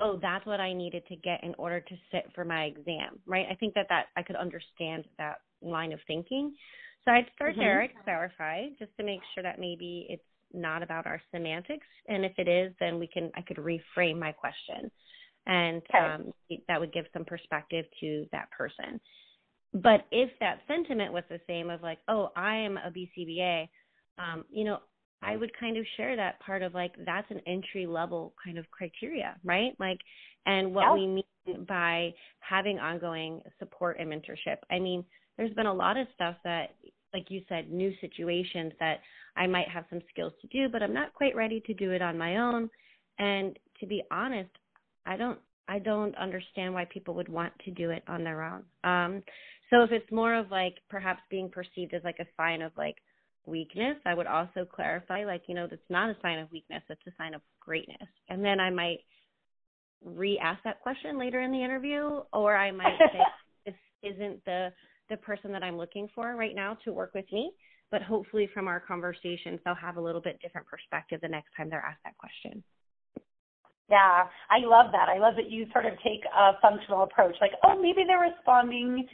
oh, 0.00 0.18
that's 0.20 0.44
what 0.44 0.60
I 0.60 0.72
needed 0.72 1.06
to 1.06 1.16
get 1.16 1.44
in 1.44 1.54
order 1.56 1.80
to 1.80 1.94
sit 2.10 2.28
for 2.34 2.44
my 2.44 2.64
exam, 2.64 3.20
right? 3.26 3.46
I 3.48 3.54
think 3.54 3.74
that 3.74 3.86
that 3.90 4.06
I 4.16 4.22
could 4.22 4.36
understand 4.36 5.04
that 5.18 5.36
line 5.62 5.92
of 5.92 6.00
thinking. 6.08 6.52
So 7.04 7.12
I'd 7.12 7.30
start 7.36 7.52
mm-hmm. 7.52 7.60
there, 7.60 7.82
I'd 7.82 8.04
clarify 8.04 8.66
just 8.78 8.90
to 8.96 9.04
make 9.04 9.20
sure 9.34 9.44
that 9.44 9.60
maybe 9.60 10.06
it's 10.08 10.22
not 10.52 10.82
about 10.82 11.06
our 11.06 11.20
semantics, 11.32 11.86
and 12.08 12.24
if 12.24 12.32
it 12.38 12.48
is, 12.48 12.72
then 12.80 12.98
we 12.98 13.06
can 13.06 13.30
I 13.36 13.42
could 13.42 13.58
reframe 13.58 14.18
my 14.18 14.32
question 14.32 14.90
and 15.46 15.82
okay. 15.90 15.98
um, 15.98 16.32
that 16.68 16.80
would 16.80 16.92
give 16.92 17.06
some 17.12 17.24
perspective 17.24 17.84
to 18.00 18.26
that 18.32 18.48
person. 18.50 19.00
But 19.72 20.06
if 20.12 20.30
that 20.40 20.60
sentiment 20.68 21.12
was 21.12 21.24
the 21.28 21.40
same 21.46 21.68
of 21.68 21.82
like, 21.82 21.98
oh, 22.08 22.30
I 22.36 22.56
am 22.56 22.78
a 22.78 22.90
BCBA, 22.90 23.68
um, 24.18 24.44
you 24.50 24.64
know, 24.64 24.78
I 25.22 25.36
would 25.36 25.50
kind 25.58 25.76
of 25.76 25.84
share 25.96 26.16
that 26.16 26.38
part 26.40 26.62
of 26.62 26.74
like 26.74 26.92
that's 27.04 27.30
an 27.30 27.40
entry 27.46 27.86
level 27.86 28.34
kind 28.44 28.58
of 28.58 28.70
criteria, 28.70 29.36
right? 29.42 29.72
Like, 29.80 29.98
and 30.46 30.74
what 30.74 30.82
yeah. 30.82 30.94
we 30.94 31.06
mean 31.06 31.64
by 31.66 32.12
having 32.40 32.78
ongoing 32.78 33.40
support 33.58 33.96
and 33.98 34.10
mentorship. 34.10 34.58
I 34.70 34.78
mean, 34.78 35.04
there's 35.36 35.54
been 35.54 35.66
a 35.66 35.74
lot 35.74 35.96
of 35.96 36.06
stuff 36.14 36.36
that, 36.44 36.74
like 37.12 37.30
you 37.30 37.42
said, 37.48 37.70
new 37.70 37.92
situations 38.00 38.72
that 38.80 39.00
I 39.36 39.46
might 39.46 39.68
have 39.68 39.84
some 39.90 40.00
skills 40.10 40.32
to 40.42 40.46
do, 40.48 40.68
but 40.68 40.82
I'm 40.82 40.94
not 40.94 41.14
quite 41.14 41.34
ready 41.34 41.60
to 41.66 41.74
do 41.74 41.90
it 41.92 42.02
on 42.02 42.18
my 42.18 42.36
own. 42.36 42.68
And 43.18 43.58
to 43.80 43.86
be 43.86 44.02
honest, 44.10 44.50
I 45.06 45.16
don't 45.16 45.38
I 45.66 45.78
don't 45.78 46.14
understand 46.16 46.74
why 46.74 46.84
people 46.84 47.14
would 47.14 47.28
want 47.28 47.52
to 47.64 47.70
do 47.70 47.90
it 47.90 48.02
on 48.06 48.22
their 48.22 48.42
own. 48.42 48.64
Um, 48.84 49.22
so 49.70 49.82
if 49.82 49.92
it's 49.92 50.10
more 50.12 50.34
of 50.34 50.50
like 50.50 50.74
perhaps 50.90 51.22
being 51.30 51.48
perceived 51.48 51.94
as 51.94 52.04
like 52.04 52.18
a 52.20 52.26
sign 52.36 52.60
of 52.60 52.72
like 52.76 52.96
weakness, 53.46 53.96
I 54.04 54.14
would 54.14 54.26
also 54.26 54.66
clarify 54.70 55.24
like, 55.24 55.42
you 55.46 55.54
know, 55.54 55.66
that's 55.68 55.80
not 55.88 56.10
a 56.10 56.16
sign 56.20 56.38
of 56.38 56.52
weakness, 56.52 56.82
it's 56.88 57.00
a 57.06 57.12
sign 57.16 57.34
of 57.34 57.40
greatness. 57.60 58.08
And 58.28 58.44
then 58.44 58.60
I 58.60 58.70
might 58.70 58.98
re-ask 60.04 60.62
that 60.64 60.82
question 60.82 61.18
later 61.18 61.40
in 61.40 61.50
the 61.50 61.64
interview, 61.64 62.20
or 62.32 62.56
I 62.56 62.70
might 62.70 62.98
say 62.98 63.20
this 63.66 63.74
isn't 64.02 64.44
the 64.44 64.70
the 65.10 65.16
person 65.18 65.52
that 65.52 65.62
I'm 65.62 65.76
looking 65.76 66.08
for 66.14 66.34
right 66.34 66.54
now 66.54 66.78
to 66.84 66.92
work 66.92 67.12
with 67.14 67.30
me. 67.30 67.52
But 67.90 68.02
hopefully, 68.02 68.48
from 68.52 68.66
our 68.66 68.80
conversations, 68.80 69.60
they'll 69.64 69.74
have 69.74 69.98
a 69.98 70.00
little 70.00 70.20
bit 70.20 70.40
different 70.40 70.66
perspective 70.66 71.20
the 71.20 71.28
next 71.28 71.50
time 71.56 71.68
they're 71.70 71.84
asked 71.84 72.02
that 72.04 72.16
question. 72.16 72.64
Yeah, 73.90 74.24
I 74.50 74.64
love 74.64 74.92
that. 74.92 75.08
I 75.08 75.18
love 75.18 75.34
that 75.36 75.50
you 75.50 75.66
sort 75.72 75.84
of 75.84 75.92
take 76.02 76.24
a 76.24 76.52
functional 76.62 77.02
approach. 77.02 77.36
Like, 77.40 77.52
oh, 77.64 77.80
maybe 77.80 78.04
they're 78.06 78.20
responding 78.20 79.06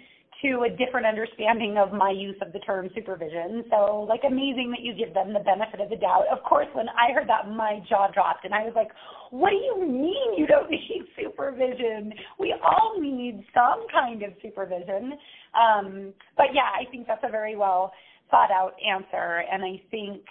to 0.42 0.64
a 0.64 0.70
different 0.70 1.06
understanding 1.06 1.76
of 1.76 1.92
my 1.92 2.10
use 2.10 2.36
of 2.40 2.52
the 2.52 2.60
term 2.60 2.88
supervision. 2.94 3.64
So, 3.68 4.06
like, 4.08 4.20
amazing 4.26 4.70
that 4.70 4.80
you 4.80 4.94
give 4.94 5.12
them 5.12 5.32
the 5.34 5.40
benefit 5.40 5.80
of 5.80 5.90
the 5.90 5.96
doubt. 5.96 6.24
Of 6.32 6.42
course, 6.44 6.68
when 6.72 6.88
I 6.88 7.12
heard 7.12 7.28
that, 7.28 7.50
my 7.50 7.80
jaw 7.88 8.08
dropped, 8.12 8.44
and 8.44 8.54
I 8.54 8.62
was 8.62 8.72
like, 8.74 8.88
what 9.30 9.50
do 9.50 9.56
you 9.56 9.84
mean 9.86 10.38
you 10.38 10.46
don't 10.46 10.70
need 10.70 11.02
supervision? 11.18 12.12
We 12.38 12.54
all 12.62 12.98
need 12.98 13.44
some 13.52 13.86
kind 13.92 14.22
of 14.22 14.30
supervision. 14.40 15.14
Um, 15.52 16.14
but 16.36 16.54
yeah, 16.54 16.70
I 16.78 16.88
think 16.90 17.06
that's 17.06 17.24
a 17.26 17.30
very 17.30 17.56
well 17.56 17.92
thought 18.30 18.50
out 18.50 18.74
answer, 18.80 19.42
and 19.52 19.64
I 19.64 19.82
think 19.90 20.22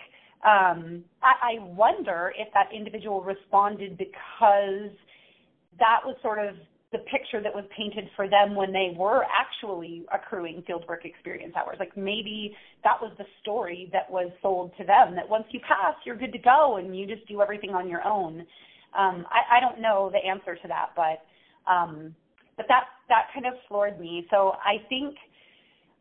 um, 0.45 1.03
I, 1.21 1.57
I 1.57 1.59
wonder 1.59 2.31
if 2.37 2.47
that 2.53 2.69
individual 2.73 3.21
responded 3.21 3.97
because 3.97 4.91
that 5.79 5.99
was 6.05 6.15
sort 6.21 6.39
of 6.39 6.55
the 6.91 6.99
picture 6.99 7.41
that 7.41 7.53
was 7.53 7.65
painted 7.75 8.09
for 8.15 8.27
them 8.27 8.55
when 8.55 8.71
they 8.71 8.93
were 8.97 9.23
actually 9.25 10.05
accruing 10.11 10.63
fieldwork 10.63 11.05
experience 11.05 11.53
hours. 11.55 11.77
Like 11.79 11.95
maybe 11.95 12.55
that 12.83 12.99
was 12.99 13.11
the 13.17 13.25
story 13.41 13.89
that 13.93 14.09
was 14.09 14.31
sold 14.41 14.71
to 14.79 14.83
them 14.83 15.15
that 15.15 15.29
once 15.29 15.45
you 15.51 15.59
pass, 15.59 15.93
you're 16.05 16.15
good 16.15 16.33
to 16.33 16.39
go 16.39 16.77
and 16.77 16.97
you 16.97 17.05
just 17.05 17.27
do 17.27 17.41
everything 17.41 17.71
on 17.71 17.87
your 17.87 18.03
own. 18.05 18.39
Um, 18.97 19.25
I, 19.29 19.57
I 19.57 19.59
don't 19.59 19.79
know 19.79 20.11
the 20.11 20.27
answer 20.27 20.55
to 20.55 20.67
that, 20.67 20.89
but 20.95 21.21
um, 21.71 22.15
but 22.57 22.65
that 22.69 22.85
that 23.07 23.27
kind 23.33 23.45
of 23.45 23.53
floored 23.67 23.99
me. 23.99 24.25
So 24.31 24.53
I 24.65 24.83
think 24.89 25.15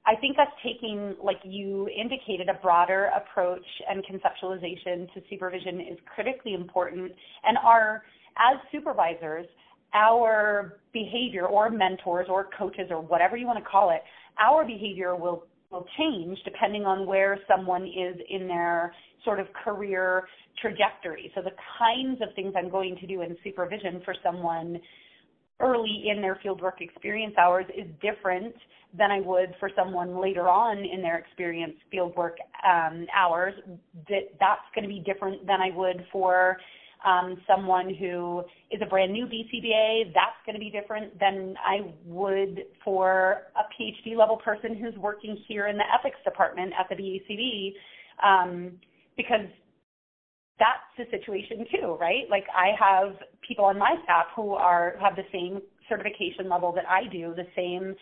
I 0.08 0.16
think 0.16 0.38
us 0.38 0.48
taking, 0.64 1.14
like 1.22 1.36
you 1.44 1.86
indicated, 1.88 2.48
a 2.48 2.54
broader 2.54 3.10
approach 3.14 3.64
and 3.90 4.02
conceptualization 4.06 5.12
to 5.12 5.20
supervision 5.28 5.82
is 5.82 5.98
critically 6.14 6.54
important. 6.54 7.12
And 7.44 7.58
our, 7.58 8.04
as 8.38 8.56
supervisors, 8.72 9.44
our 9.92 10.78
behavior 10.94 11.46
or 11.46 11.68
mentors 11.68 12.26
or 12.30 12.48
coaches 12.58 12.86
or 12.88 13.02
whatever 13.02 13.36
you 13.36 13.46
want 13.46 13.62
to 13.62 13.70
call 13.70 13.90
it, 13.90 14.02
our 14.38 14.64
behavior 14.64 15.14
will 15.14 15.44
will 15.70 15.86
change 15.98 16.38
depending 16.46 16.86
on 16.86 17.06
where 17.06 17.38
someone 17.46 17.82
is 17.82 18.16
in 18.30 18.48
their 18.48 18.94
sort 19.22 19.38
of 19.38 19.46
career 19.62 20.26
trajectory. 20.62 21.30
So 21.34 21.42
the 21.42 21.52
kinds 21.78 22.22
of 22.22 22.34
things 22.34 22.54
I'm 22.56 22.70
going 22.70 22.96
to 22.96 23.06
do 23.06 23.20
in 23.20 23.36
supervision 23.44 24.00
for 24.02 24.14
someone 24.24 24.80
early 25.60 26.04
in 26.08 26.20
their 26.20 26.38
fieldwork 26.44 26.80
experience 26.80 27.34
hours 27.38 27.66
is 27.76 27.86
different 28.00 28.54
than 28.96 29.10
I 29.10 29.20
would 29.20 29.54
for 29.60 29.70
someone 29.76 30.20
later 30.20 30.48
on 30.48 30.78
in 30.78 31.02
their 31.02 31.18
experience 31.18 31.74
fieldwork 31.92 32.36
um, 32.66 33.06
hours. 33.14 33.54
That 34.08 34.30
that's 34.40 34.62
going 34.74 34.84
to 34.84 34.88
be 34.88 35.00
different 35.00 35.46
than 35.46 35.60
I 35.60 35.70
would 35.74 36.06
for 36.10 36.58
um, 37.04 37.40
someone 37.46 37.94
who 37.94 38.42
is 38.70 38.80
a 38.82 38.86
brand 38.86 39.12
new 39.12 39.26
BCBA. 39.26 40.14
That's 40.14 40.36
going 40.46 40.54
to 40.54 40.60
be 40.60 40.70
different 40.70 41.18
than 41.18 41.54
I 41.64 41.92
would 42.04 42.64
for 42.84 43.42
a 43.56 43.62
PhD 43.74 44.16
level 44.16 44.36
person 44.36 44.76
who's 44.76 44.96
working 44.96 45.36
here 45.46 45.66
in 45.68 45.76
the 45.76 45.84
ethics 45.84 46.18
department 46.24 46.72
at 46.78 46.88
the 46.88 46.96
BACB, 46.96 47.72
um, 48.24 48.72
because 49.16 49.46
that's 50.58 50.88
the 50.96 51.04
situation 51.16 51.64
too, 51.70 51.96
right? 52.00 52.24
Like 52.30 52.44
I 52.54 52.72
have 52.78 53.16
people 53.46 53.64
on 53.64 53.78
my 53.78 53.94
staff 54.04 54.26
who 54.34 54.54
are 54.54 54.96
have 55.00 55.16
the 55.16 55.24
same 55.32 55.60
certification 55.88 56.48
level 56.48 56.72
that 56.72 56.84
I 56.88 57.10
do, 57.10 57.34
the 57.34 57.46
same 57.56 57.94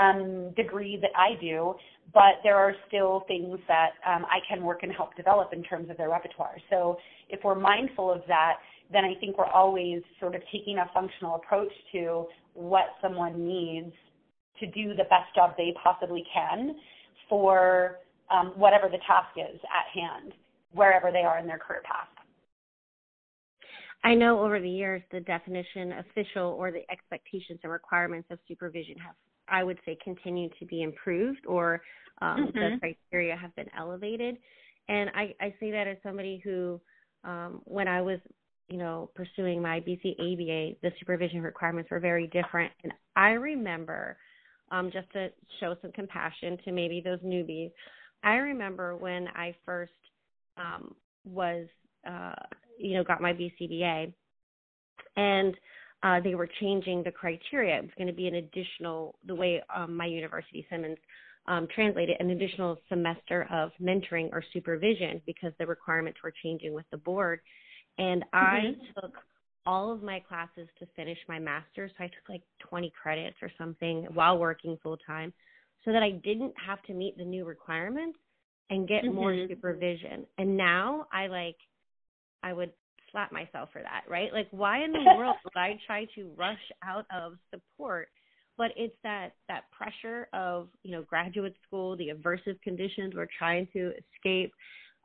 um, 0.00 0.52
degree 0.56 0.98
that 1.00 1.10
I 1.16 1.40
do, 1.40 1.74
but 2.12 2.40
there 2.42 2.56
are 2.56 2.74
still 2.88 3.24
things 3.26 3.58
that 3.68 3.90
um, 4.06 4.24
I 4.26 4.38
can 4.48 4.62
work 4.62 4.82
and 4.82 4.92
help 4.92 5.16
develop 5.16 5.52
in 5.52 5.62
terms 5.62 5.90
of 5.90 5.96
their 5.96 6.10
repertoire. 6.10 6.56
So 6.70 6.96
if 7.28 7.40
we're 7.44 7.58
mindful 7.58 8.12
of 8.12 8.22
that, 8.28 8.54
then 8.92 9.04
I 9.04 9.14
think 9.18 9.36
we're 9.36 9.46
always 9.46 10.02
sort 10.20 10.34
of 10.34 10.42
taking 10.52 10.78
a 10.78 10.88
functional 10.94 11.36
approach 11.36 11.72
to 11.92 12.26
what 12.54 12.84
someone 13.02 13.46
needs 13.46 13.92
to 14.60 14.66
do 14.66 14.90
the 14.90 15.04
best 15.04 15.34
job 15.34 15.54
they 15.56 15.74
possibly 15.82 16.24
can 16.32 16.76
for 17.28 17.98
um, 18.30 18.52
whatever 18.56 18.88
the 18.88 18.98
task 19.06 19.36
is 19.36 19.60
at 19.64 20.00
hand 20.00 20.32
wherever 20.76 21.10
they 21.10 21.22
are 21.22 21.38
in 21.38 21.46
their 21.46 21.58
career 21.58 21.82
path. 21.84 22.08
I 24.04 24.14
know 24.14 24.40
over 24.40 24.60
the 24.60 24.70
years 24.70 25.02
the 25.10 25.20
definition, 25.20 25.92
official, 25.92 26.54
or 26.58 26.70
the 26.70 26.88
expectations 26.90 27.58
and 27.64 27.72
requirements 27.72 28.28
of 28.30 28.38
supervision 28.46 28.96
have, 28.98 29.16
I 29.48 29.64
would 29.64 29.78
say, 29.84 29.98
continued 30.04 30.52
to 30.60 30.66
be 30.66 30.82
improved 30.82 31.44
or 31.46 31.82
um, 32.22 32.46
mm-hmm. 32.46 32.58
the 32.58 32.78
criteria 32.78 33.36
have 33.36 33.54
been 33.56 33.66
elevated. 33.76 34.36
And 34.88 35.10
I, 35.10 35.34
I 35.40 35.54
say 35.58 35.72
that 35.72 35.88
as 35.88 35.96
somebody 36.02 36.40
who, 36.44 36.80
um, 37.24 37.62
when 37.64 37.88
I 37.88 38.00
was, 38.00 38.20
you 38.68 38.78
know, 38.78 39.10
pursuing 39.14 39.60
my 39.60 39.80
BC 39.80 40.12
ABA, 40.12 40.78
the 40.82 40.92
supervision 41.00 41.42
requirements 41.42 41.90
were 41.90 42.00
very 42.00 42.28
different. 42.28 42.72
And 42.84 42.92
I 43.16 43.30
remember, 43.30 44.16
um, 44.70 44.90
just 44.92 45.10
to 45.14 45.30
show 45.58 45.74
some 45.82 45.92
compassion 45.92 46.58
to 46.64 46.72
maybe 46.72 47.00
those 47.00 47.20
newbies, 47.20 47.72
I 48.22 48.34
remember 48.36 48.96
when 48.96 49.28
I 49.34 49.54
first 49.64 49.92
um, 50.56 50.94
was 51.24 51.66
uh, 52.08 52.34
you 52.78 52.94
know 52.94 53.04
got 53.04 53.20
my 53.20 53.32
BCBA, 53.32 54.12
and 55.16 55.54
uh, 56.02 56.20
they 56.20 56.34
were 56.34 56.48
changing 56.60 57.02
the 57.02 57.10
criteria. 57.10 57.78
It 57.78 57.82
was 57.82 57.90
going 57.96 58.08
to 58.08 58.12
be 58.12 58.28
an 58.28 58.36
additional 58.36 59.18
the 59.26 59.34
way 59.34 59.62
um, 59.74 59.96
my 59.96 60.06
university 60.06 60.66
Simmons 60.70 60.98
um, 61.48 61.68
translated 61.74 62.16
an 62.20 62.30
additional 62.30 62.78
semester 62.88 63.46
of 63.50 63.70
mentoring 63.80 64.30
or 64.32 64.42
supervision 64.52 65.20
because 65.26 65.52
the 65.58 65.66
requirements 65.66 66.18
were 66.22 66.32
changing 66.42 66.74
with 66.74 66.86
the 66.90 66.96
board. 66.98 67.40
And 67.98 68.22
mm-hmm. 68.22 68.36
I 68.36 69.00
took 69.00 69.12
all 69.64 69.92
of 69.92 70.02
my 70.02 70.20
classes 70.20 70.68
to 70.78 70.86
finish 70.94 71.18
my 71.28 71.38
master's. 71.38 71.90
So 71.98 72.04
I 72.04 72.08
took 72.08 72.28
like 72.28 72.42
20 72.68 72.92
credits 73.00 73.36
or 73.42 73.50
something 73.58 74.06
while 74.14 74.38
working 74.38 74.78
full 74.82 74.96
time 75.06 75.32
so 75.84 75.92
that 75.92 76.02
I 76.02 76.10
didn't 76.10 76.54
have 76.64 76.82
to 76.84 76.94
meet 76.94 77.16
the 77.16 77.24
new 77.24 77.44
requirements 77.44 78.18
and 78.70 78.88
get 78.88 79.04
mm-hmm. 79.04 79.14
more 79.14 79.46
supervision. 79.48 80.26
And 80.38 80.56
now 80.56 81.06
I 81.12 81.26
like 81.26 81.56
I 82.42 82.52
would 82.52 82.72
slap 83.10 83.32
myself 83.32 83.70
for 83.72 83.82
that, 83.82 84.02
right? 84.08 84.32
Like 84.32 84.48
why 84.50 84.84
in 84.84 84.92
the 84.92 85.02
world 85.16 85.36
would 85.44 85.58
I 85.58 85.78
try 85.86 86.06
to 86.14 86.30
rush 86.36 86.58
out 86.84 87.06
of 87.14 87.34
support? 87.50 88.08
But 88.58 88.70
it's 88.76 88.96
that 89.02 89.34
that 89.48 89.64
pressure 89.70 90.28
of, 90.32 90.68
you 90.82 90.92
know, 90.92 91.02
graduate 91.02 91.54
school, 91.66 91.96
the 91.96 92.08
aversive 92.08 92.60
conditions 92.62 93.14
we're 93.14 93.28
trying 93.38 93.68
to 93.74 93.92
escape. 94.14 94.52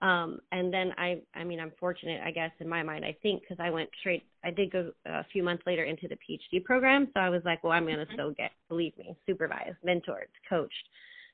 Um, 0.01 0.39
and 0.51 0.73
then 0.73 0.93
I, 0.97 1.21
I 1.35 1.43
mean, 1.43 1.59
I'm 1.59 1.71
fortunate, 1.79 2.21
I 2.25 2.31
guess, 2.31 2.49
in 2.59 2.67
my 2.67 2.81
mind, 2.81 3.05
I 3.05 3.15
think, 3.21 3.41
because 3.41 3.63
I 3.63 3.69
went 3.69 3.87
straight, 3.99 4.23
I 4.43 4.49
did 4.49 4.71
go 4.71 4.91
a 5.05 5.23
few 5.31 5.43
months 5.43 5.63
later 5.67 5.83
into 5.83 6.07
the 6.07 6.15
PhD 6.15 6.63
program. 6.63 7.07
So 7.13 7.19
I 7.19 7.29
was 7.29 7.43
like, 7.45 7.63
well, 7.63 7.73
I'm 7.73 7.85
going 7.85 7.97
to 7.97 8.05
mm-hmm. 8.05 8.13
still 8.13 8.31
get, 8.31 8.49
believe 8.67 8.97
me, 8.97 9.15
supervised, 9.27 9.77
mentored, 9.85 10.31
coached, 10.49 10.73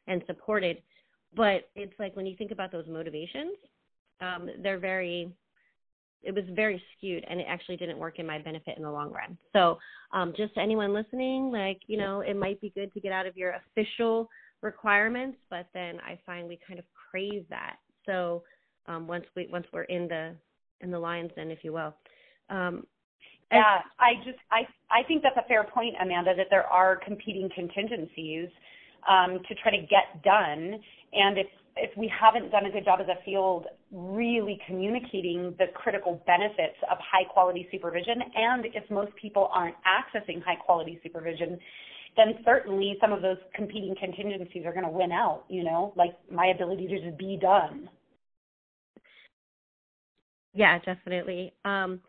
and 0.07 0.21
supported 0.27 0.81
but 1.35 1.69
it's 1.75 1.93
like 1.99 2.15
when 2.15 2.25
you 2.25 2.35
think 2.35 2.51
about 2.51 2.71
those 2.71 2.87
motivations, 2.87 3.57
um, 4.21 4.49
they're 4.61 4.79
very 4.79 5.31
it 6.23 6.33
was 6.33 6.43
very 6.53 6.81
skewed 6.97 7.23
and 7.29 7.39
it 7.39 7.45
actually 7.47 7.77
didn't 7.77 7.97
work 7.97 8.19
in 8.19 8.25
my 8.25 8.39
benefit 8.39 8.75
in 8.75 8.83
the 8.83 8.91
long 8.91 9.11
run. 9.11 9.37
So 9.53 9.77
um, 10.11 10.33
just 10.35 10.57
anyone 10.57 10.93
listening, 10.93 11.51
like, 11.51 11.79
you 11.87 11.97
know, 11.97 12.21
it 12.21 12.35
might 12.35 12.59
be 12.59 12.71
good 12.71 12.91
to 12.93 12.99
get 12.99 13.11
out 13.11 13.27
of 13.27 13.37
your 13.37 13.55
official 13.55 14.27
requirements, 14.61 15.37
but 15.49 15.67
then 15.73 15.99
I 15.99 16.19
find 16.25 16.47
we 16.47 16.59
kind 16.67 16.79
of 16.79 16.85
crave 17.11 17.45
that. 17.49 17.77
So 18.05 18.43
um, 18.87 19.07
once 19.07 19.25
we 19.35 19.47
once 19.51 19.67
we're 19.71 19.83
in 19.83 20.07
the 20.07 20.33
in 20.81 20.91
the 20.91 20.99
lines 20.99 21.31
then 21.35 21.51
if 21.51 21.59
you 21.63 21.73
will. 21.73 21.93
Um, 22.49 22.85
yeah, 23.51 23.79
I 23.99 24.15
just 24.25 24.39
I 24.51 24.67
I 24.91 25.03
think 25.07 25.23
that's 25.23 25.37
a 25.37 25.47
fair 25.47 25.63
point, 25.63 25.95
Amanda, 26.01 26.35
that 26.35 26.47
there 26.49 26.65
are 26.65 26.97
competing 26.97 27.49
contingencies 27.53 28.49
um, 29.07 29.39
to 29.47 29.55
try 29.55 29.71
to 29.71 29.81
get 29.81 30.23
done. 30.23 30.79
And 31.13 31.37
if 31.37 31.47
if 31.79 31.95
we 31.95 32.09
haven't 32.09 32.49
done 32.49 32.65
a 32.65 32.71
good 32.71 32.85
job 32.85 32.99
as 33.01 33.07
a 33.07 33.23
field 33.23 33.65
really 33.91 34.59
communicating 34.65 35.53
the 35.59 35.67
critical 35.75 36.21
benefits 36.25 36.77
of 36.91 36.97
high 36.99 37.23
quality 37.23 37.67
supervision, 37.71 38.15
and 38.35 38.65
if 38.65 38.89
most 38.89 39.11
people 39.15 39.49
aren't 39.53 39.75
accessing 39.85 40.43
high 40.43 40.55
quality 40.55 40.99
supervision, 41.03 41.59
then 42.15 42.33
certainly 42.43 42.97
some 42.99 43.13
of 43.13 43.21
those 43.21 43.37
competing 43.53 43.95
contingencies 43.99 44.65
are 44.65 44.73
going 44.73 44.85
to 44.85 44.91
win 44.91 45.11
out, 45.11 45.43
you 45.49 45.63
know, 45.63 45.93
like 45.95 46.17
my 46.31 46.47
ability 46.47 46.87
to 46.87 46.99
just 46.99 47.17
be 47.17 47.37
done. 47.39 47.87
Yeah, 50.53 50.79
definitely. 50.79 51.53
Um, 51.63 52.01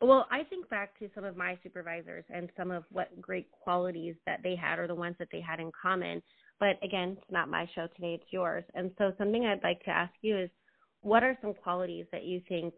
well, 0.00 0.26
I 0.30 0.44
think 0.44 0.68
back 0.68 0.98
to 0.98 1.10
some 1.14 1.24
of 1.24 1.36
my 1.36 1.58
supervisors 1.62 2.24
and 2.30 2.48
some 2.56 2.70
of 2.70 2.84
what 2.90 3.20
great 3.20 3.50
qualities 3.50 4.14
that 4.26 4.40
they 4.42 4.56
had 4.56 4.78
or 4.78 4.86
the 4.86 4.94
ones 4.94 5.16
that 5.18 5.28
they 5.30 5.40
had 5.40 5.60
in 5.60 5.70
common. 5.80 6.22
But 6.58 6.78
again, 6.82 7.16
it's 7.20 7.30
not 7.30 7.48
my 7.48 7.68
show 7.74 7.86
today, 7.94 8.14
it's 8.14 8.32
yours. 8.32 8.64
And 8.74 8.90
so 8.98 9.12
something 9.18 9.44
I'd 9.44 9.62
like 9.62 9.82
to 9.84 9.90
ask 9.90 10.12
you 10.22 10.38
is 10.38 10.50
what 11.02 11.22
are 11.22 11.36
some 11.40 11.54
qualities 11.54 12.06
that 12.12 12.24
you 12.24 12.40
think 12.48 12.74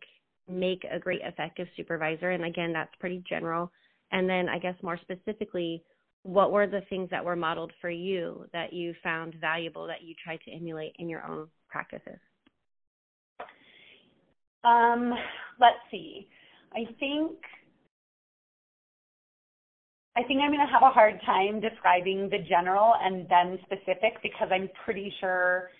make 0.48 0.84
a 0.90 0.98
great 0.98 1.20
effective 1.22 1.68
supervisor? 1.76 2.30
And 2.30 2.44
again, 2.44 2.72
that's 2.72 2.94
pretty 2.98 3.22
general. 3.28 3.70
And 4.10 4.28
then 4.28 4.48
I 4.48 4.58
guess 4.58 4.74
more 4.82 4.98
specifically, 5.00 5.82
what 6.24 6.52
were 6.52 6.66
the 6.66 6.82
things 6.88 7.08
that 7.10 7.24
were 7.24 7.36
modeled 7.36 7.72
for 7.80 7.90
you 7.90 8.46
that 8.52 8.72
you 8.72 8.94
found 9.02 9.34
valuable 9.40 9.86
that 9.86 10.02
you 10.02 10.14
tried 10.22 10.40
to 10.44 10.52
emulate 10.52 10.94
in 10.98 11.08
your 11.08 11.24
own 11.24 11.48
practices? 11.68 12.18
Um, 14.64 15.12
let's 15.58 15.78
see. 15.90 16.28
I 16.74 16.84
think 16.98 17.32
I 20.14 20.22
think 20.22 20.40
I'm 20.42 20.50
going 20.50 20.66
to 20.66 20.72
have 20.72 20.82
a 20.82 20.90
hard 20.90 21.20
time 21.24 21.60
describing 21.60 22.28
the 22.30 22.38
general 22.46 22.94
and 23.02 23.26
then 23.30 23.58
specific 23.64 24.20
because 24.22 24.48
I'm 24.50 24.68
pretty 24.84 25.12
sure 25.20 25.70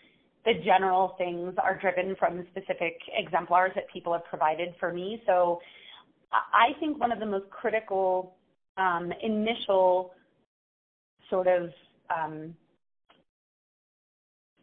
the 0.46 0.54
general 0.64 1.14
things 1.18 1.54
are 1.62 1.78
driven 1.78 2.16
from 2.18 2.46
specific 2.50 2.96
exemplars 3.14 3.72
that 3.75 3.84
people 3.92 4.12
have 4.14 4.25
provided 4.25 4.75
for 4.80 4.92
me. 4.92 5.22
So 5.26 5.61
I 6.32 6.78
think 6.80 6.99
one 6.99 7.12
of 7.12 7.20
the 7.20 7.26
most 7.26 7.49
critical 7.50 8.34
um, 8.78 9.12
initial 9.22 10.12
sort 11.28 11.46
of 11.46 11.70
um, 12.11 12.54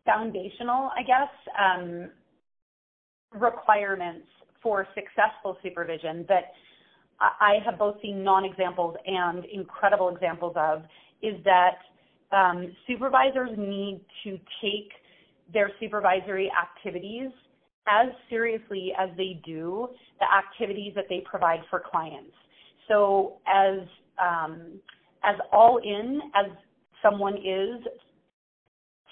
foundational, 0.03 0.89
I 0.98 1.03
guess, 1.03 1.29
um, 1.57 2.09
requirements 3.39 4.25
for 4.62 4.88
successful 4.96 5.58
supervision 5.63 6.25
that 6.28 6.54
I 7.20 7.56
have 7.66 7.78
both 7.78 8.01
seen 8.01 8.24
non-examples 8.24 8.96
and 9.06 9.44
incredible 9.46 10.10
examples 10.10 10.54
of 10.56 10.84
is 11.22 11.36
that 11.44 11.80
um, 12.32 12.74
supervisors 12.88 13.50
need 13.58 14.01
to 14.24 14.38
take 14.62 14.92
their 15.51 15.72
supervisory 15.80 16.50
activities 16.51 17.32
as 17.88 18.10
seriously 18.30 18.94
as 18.98 19.10
they 19.18 19.42
do 19.46 19.89
the 20.20 20.25
activities 20.25 20.94
that 20.96 21.06
they 21.10 21.24
provide 21.30 21.60
for 21.70 21.82
clients. 21.92 22.32
So 22.88 23.38
as 23.48 23.80
um, 24.22 24.80
as 25.24 25.36
all 25.51 25.80
in 25.84 26.22
as 26.36 26.51
someone 27.04 27.36
is 27.36 27.84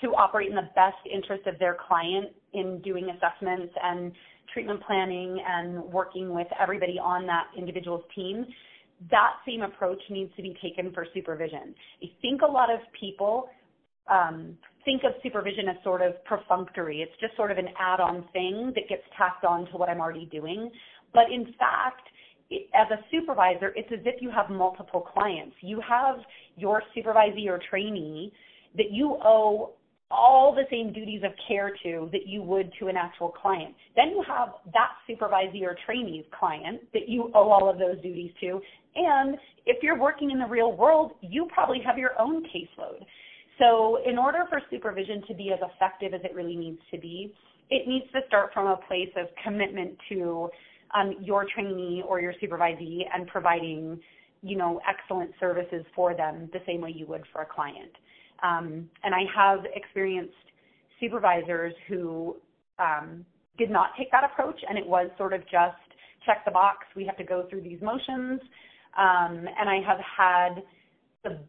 to 0.02 0.10
operate 0.10 0.50
in 0.50 0.56
the 0.56 0.70
best 0.76 0.98
interest 1.12 1.48
of 1.48 1.58
their 1.60 1.76
client 1.88 2.28
in 2.54 2.80
doing 2.82 3.10
assessments 3.10 3.74
and 3.84 4.12
treatment 4.54 4.82
planning 4.86 5.40
and 5.48 5.84
working 5.86 6.34
with 6.34 6.48
everybody 6.60 7.00
on 7.02 7.26
that 7.28 7.48
individual's 7.58 8.04
team, 8.16 8.46
that 9.12 9.34
same 9.46 9.62
approach 9.62 10.02
needs 10.10 10.32
to 10.36 10.42
be 10.42 10.58
taken 10.62 10.92
for 10.94 11.06
supervision. 11.14 11.76
I 12.02 12.08
think 12.22 12.42
a 12.42 12.52
lot 12.52 12.72
of 12.72 12.80
people 13.00 13.50
um, 14.10 14.58
think 14.86 15.04
of 15.04 15.12
supervision 15.22 15.68
as 15.70 15.76
sort 15.84 16.02
of 16.02 16.14
perfunctory. 16.26 17.02
It's 17.02 17.12
just 17.20 17.36
sort 17.36 17.52
of 17.52 17.58
an 17.58 17.68
add-on 17.80 18.26
thing 18.34 18.72
that 18.76 18.88
gets 18.90 19.04
tacked 19.18 19.44
on 19.44 19.66
to 19.68 19.78
what 19.78 19.90
I'm 19.90 20.00
already 20.00 20.26
doing. 20.32 20.72
But 21.14 21.26
in 21.32 21.46
fact, 21.60 22.08
as 22.52 22.88
a 22.92 23.04
supervisor, 23.12 23.74
it's 23.76 23.92
as 23.92 24.00
if 24.06 24.22
you 24.22 24.32
have 24.32 24.50
multiple 24.50 25.02
clients. 25.02 25.56
You 25.62 25.82
have 25.88 26.16
your 26.56 26.82
supervisee 26.96 27.48
or 27.48 27.60
trainee 27.70 28.32
that 28.78 28.92
you 28.92 29.18
owe 29.24 29.74
all 30.10 30.56
the 30.56 30.64
same 30.72 30.94
duties 30.94 31.22
of 31.24 31.32
care 31.48 31.72
to 31.84 32.10
that 32.12 32.28
you 32.28 32.42
would 32.42 32.72
to 32.80 32.88
an 32.88 32.96
actual 32.96 33.30
client. 33.30 33.76
Then 33.96 34.10
you 34.10 34.24
have 34.28 34.50
that 34.74 34.92
supervisee 35.10 35.64
or 35.64 35.76
trainee's 35.86 36.26
client 36.38 36.82
that 36.94 37.10
you 37.10 37.32
owe 37.34 37.50
all 37.50 37.70
of 37.70 37.78
those 37.78 38.02
duties 38.02 38.32
to. 38.42 38.62
And 38.96 39.38
if 39.66 39.84
you're 39.84 40.00
working 40.00 40.32
in 40.32 40.40
the 40.40 40.46
real 40.46 40.72
world, 40.72 41.14
you 41.22 41.48
probably 41.54 41.80
have 41.86 41.98
your 41.98 42.20
own 42.20 42.44
caseload. 42.44 43.06
So 43.60 44.00
in 44.06 44.18
order 44.18 44.46
for 44.50 44.62
supervision 44.70 45.24
to 45.28 45.34
be 45.34 45.52
as 45.52 45.60
effective 45.62 46.14
as 46.14 46.22
it 46.24 46.34
really 46.34 46.56
needs 46.56 46.80
to 46.92 46.98
be, 46.98 47.34
it 47.70 47.88
needs 47.88 48.06
to 48.14 48.22
start 48.28 48.52
from 48.54 48.68
a 48.68 48.78
place 48.88 49.10
of 49.18 49.28
commitment 49.44 49.98
to 50.10 50.50
um, 50.96 51.16
your 51.22 51.46
trainee 51.54 52.02
or 52.08 52.22
your 52.22 52.34
supervisee 52.42 53.02
and 53.14 53.28
providing, 53.28 54.00
you 54.42 54.58
know, 54.58 54.80
excellent 54.88 55.32
services 55.40 55.84
for 55.94 56.16
them 56.16 56.50
the 56.54 56.60
same 56.66 56.82
way 56.82 56.94
you 56.96 57.06
would 57.08 57.24
for 57.34 57.42
a 57.42 57.46
client. 57.46 57.92
Um, 58.44 58.90
and 59.04 59.14
I 59.14 59.24
have 59.36 59.60
experienced 59.76 60.34
supervisors 61.00 61.74
who 61.88 62.36
um, 62.80 63.26
did 63.58 63.70
not 63.70 63.90
take 63.98 64.12
that 64.12 64.24
approach, 64.24 64.60
and 64.68 64.78
it 64.78 64.86
was 64.86 65.10
sort 65.18 65.34
of 65.34 65.42
just 65.44 65.78
check 66.26 66.44
the 66.46 66.52
box. 66.52 66.86
We 66.96 67.06
have 67.06 67.18
to 67.18 67.24
go 67.24 67.48
through 67.50 67.62
these 67.62 67.82
motions. 67.82 68.42
Um, 68.98 69.46
and 69.60 69.70
I 69.70 69.80
have 69.86 70.00
had 70.00 70.64
the 71.24 71.40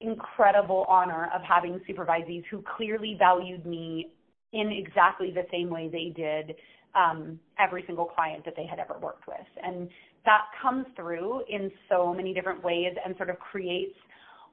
incredible 0.00 0.86
honor 0.88 1.30
of 1.34 1.42
having 1.42 1.80
supervisees 1.88 2.44
who 2.50 2.62
clearly 2.76 3.16
valued 3.18 3.66
me 3.66 4.08
in 4.52 4.70
exactly 4.70 5.30
the 5.30 5.44
same 5.52 5.70
way 5.70 5.88
they 5.88 6.12
did 6.16 6.56
um, 6.94 7.38
every 7.58 7.84
single 7.86 8.06
client 8.06 8.44
that 8.44 8.54
they 8.56 8.66
had 8.66 8.78
ever 8.78 8.98
worked 8.98 9.26
with. 9.28 9.36
And 9.62 9.88
that 10.24 10.42
comes 10.60 10.86
through 10.96 11.42
in 11.48 11.70
so 11.88 12.12
many 12.12 12.34
different 12.34 12.62
ways 12.64 12.94
and 13.04 13.16
sort 13.16 13.30
of 13.30 13.38
creates 13.38 13.94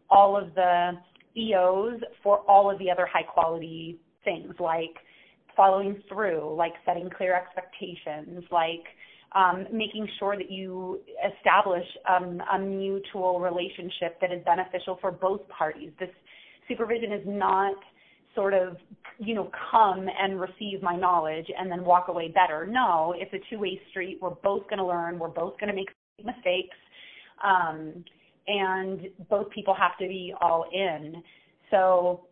all 0.10 0.38
of 0.38 0.54
the 0.54 0.92
EOs 1.38 2.02
for 2.23 2.39
all 2.39 2.71
of 2.71 2.80
the 2.80 2.89
other 2.89 3.06
high 3.06 3.23
quality 3.23 4.00
things 4.23 4.54
like 4.60 4.95
following 5.56 6.02
through, 6.08 6.56
like 6.56 6.73
setting 6.86 7.10
clear 7.10 7.36
expectations, 7.36 8.43
like 8.52 8.84
um, 9.36 9.65
making 9.71 10.08
sure 10.19 10.38
that 10.38 10.52
you 10.52 11.02
establish 11.36 11.86
um, 12.10 12.41
a 12.54 12.60
mutual 12.60 13.39
relationship 13.39 14.19
that 14.21 14.32
is 14.32 14.41
beneficial 14.45 14.97
for 15.02 15.12
both 15.12 15.41
parties. 15.50 15.91
This 16.00 16.10
supervision 16.67 17.12
is 17.12 17.23
not 17.26 17.76
sort 18.36 18.54
of, 18.54 18.78
you 19.17 19.34
know, 19.34 19.50
come 19.71 20.08
and 20.19 20.39
receive 20.39 20.82
my 20.84 20.95
knowledge 20.95 21.47
and 21.58 21.71
then 21.71 21.84
walk 21.84 22.08
away 22.08 22.30
better. 22.30 22.67
No, 22.67 23.15
it's 23.17 23.34
a 23.34 23.39
two-way 23.50 23.82
street. 23.89 24.19
We're 24.21 24.30
both 24.30 24.63
going 24.69 24.78
to 24.78 24.86
learn. 24.86 25.17
We're 25.17 25.28
both 25.28 25.60
going 25.60 25.69
to 25.69 25.76
make 25.76 25.89
mistakes. 26.23 26.78
Um, 27.43 28.06
and 28.48 29.10
both 29.30 29.50
people 29.52 29.76
have 29.76 29.98
to 30.00 30.08
be 30.08 30.34
all 30.42 30.66
in. 30.72 31.22
So 31.72 32.28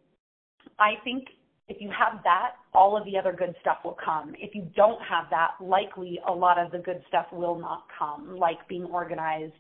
I 0.80 0.94
think 1.04 1.26
if 1.68 1.78
you 1.82 1.90
have 1.90 2.24
that, 2.24 2.52
all 2.74 2.96
of 2.96 3.06
the 3.06 3.18
other 3.18 3.34
good 3.34 3.56
stuff 3.62 3.78
will 3.84 3.98
come. 4.04 4.34
If 4.38 4.54
you 4.54 4.68
don't 4.76 5.02
have 5.02 5.26
that, 5.32 5.52
likely 5.60 6.20
a 6.28 6.32
lot 6.32 6.60
of 6.60 6.72
the 6.72 6.78
good 6.78 7.02
stuff 7.08 7.26
will 7.32 7.60
not 7.60 7.84
come, 7.98 8.38
like 8.38 8.68
being 8.68 8.86
organized, 8.86 9.54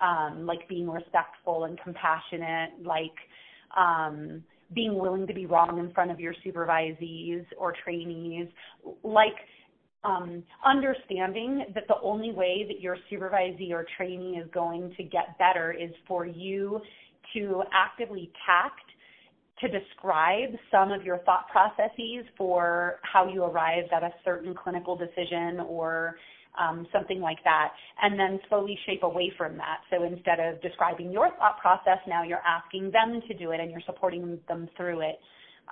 um, 0.00 0.46
like 0.46 0.68
being 0.68 0.88
respectful 0.88 1.64
and 1.64 1.78
compassionate, 1.80 2.70
like 2.84 3.14
um, 3.76 4.42
being 4.74 4.98
willing 4.98 5.26
to 5.26 5.34
be 5.34 5.46
wrong 5.46 5.78
in 5.78 5.92
front 5.92 6.10
of 6.10 6.20
your 6.20 6.34
supervisees 6.46 7.44
or 7.58 7.74
trainees, 7.84 8.48
like 9.02 9.34
um, 10.04 10.42
understanding 10.64 11.66
that 11.74 11.84
the 11.88 12.00
only 12.02 12.32
way 12.32 12.64
that 12.66 12.80
your 12.80 12.96
supervisee 13.10 13.70
or 13.70 13.86
trainee 13.96 14.36
is 14.36 14.48
going 14.52 14.92
to 14.96 15.02
get 15.04 15.38
better 15.38 15.72
is 15.72 15.90
for 16.08 16.26
you 16.26 16.80
to 17.34 17.62
actively 17.72 18.32
tact 18.46 18.82
to 19.60 19.68
describe 19.68 20.50
some 20.70 20.90
of 20.90 21.04
your 21.04 21.18
thought 21.18 21.46
processes 21.48 22.24
for 22.36 22.98
how 23.02 23.28
you 23.28 23.44
arrived 23.44 23.92
at 23.92 24.02
a 24.02 24.10
certain 24.24 24.54
clinical 24.54 24.96
decision 24.96 25.60
or 25.68 26.16
um, 26.60 26.86
something 26.92 27.20
like 27.20 27.38
that, 27.44 27.72
and 28.02 28.18
then 28.18 28.38
slowly 28.48 28.78
shape 28.84 29.04
away 29.04 29.32
from 29.38 29.56
that. 29.56 29.78
So 29.90 30.04
instead 30.04 30.38
of 30.40 30.60
describing 30.60 31.10
your 31.10 31.30
thought 31.38 31.58
process, 31.60 31.98
now 32.06 32.24
you're 32.24 32.42
asking 32.46 32.90
them 32.90 33.22
to 33.26 33.34
do 33.34 33.52
it 33.52 33.60
and 33.60 33.70
you're 33.70 33.80
supporting 33.86 34.38
them 34.48 34.68
through 34.76 35.00
it. 35.00 35.18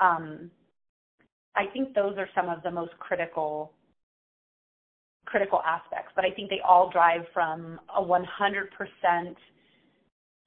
Um, 0.00 0.50
I 1.56 1.66
think 1.72 1.94
those 1.94 2.16
are 2.16 2.28
some 2.34 2.48
of 2.48 2.62
the 2.62 2.70
most 2.70 2.92
critical 2.98 3.72
critical 5.26 5.60
aspects, 5.66 6.12
but 6.16 6.24
I 6.24 6.30
think 6.30 6.50
they 6.50 6.60
all 6.66 6.90
drive 6.90 7.22
from 7.32 7.78
a 7.94 8.02
100% 8.02 8.24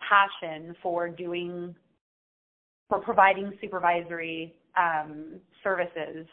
passion 0.09 0.75
for 0.81 1.09
doing 1.09 1.75
for 2.89 2.99
providing 2.99 3.53
supervisory 3.61 4.53
um, 4.77 5.39
services 5.63 6.27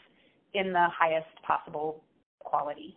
in 0.54 0.72
the 0.72 0.88
highest 0.90 1.28
possible 1.46 2.02
quality. 2.40 2.96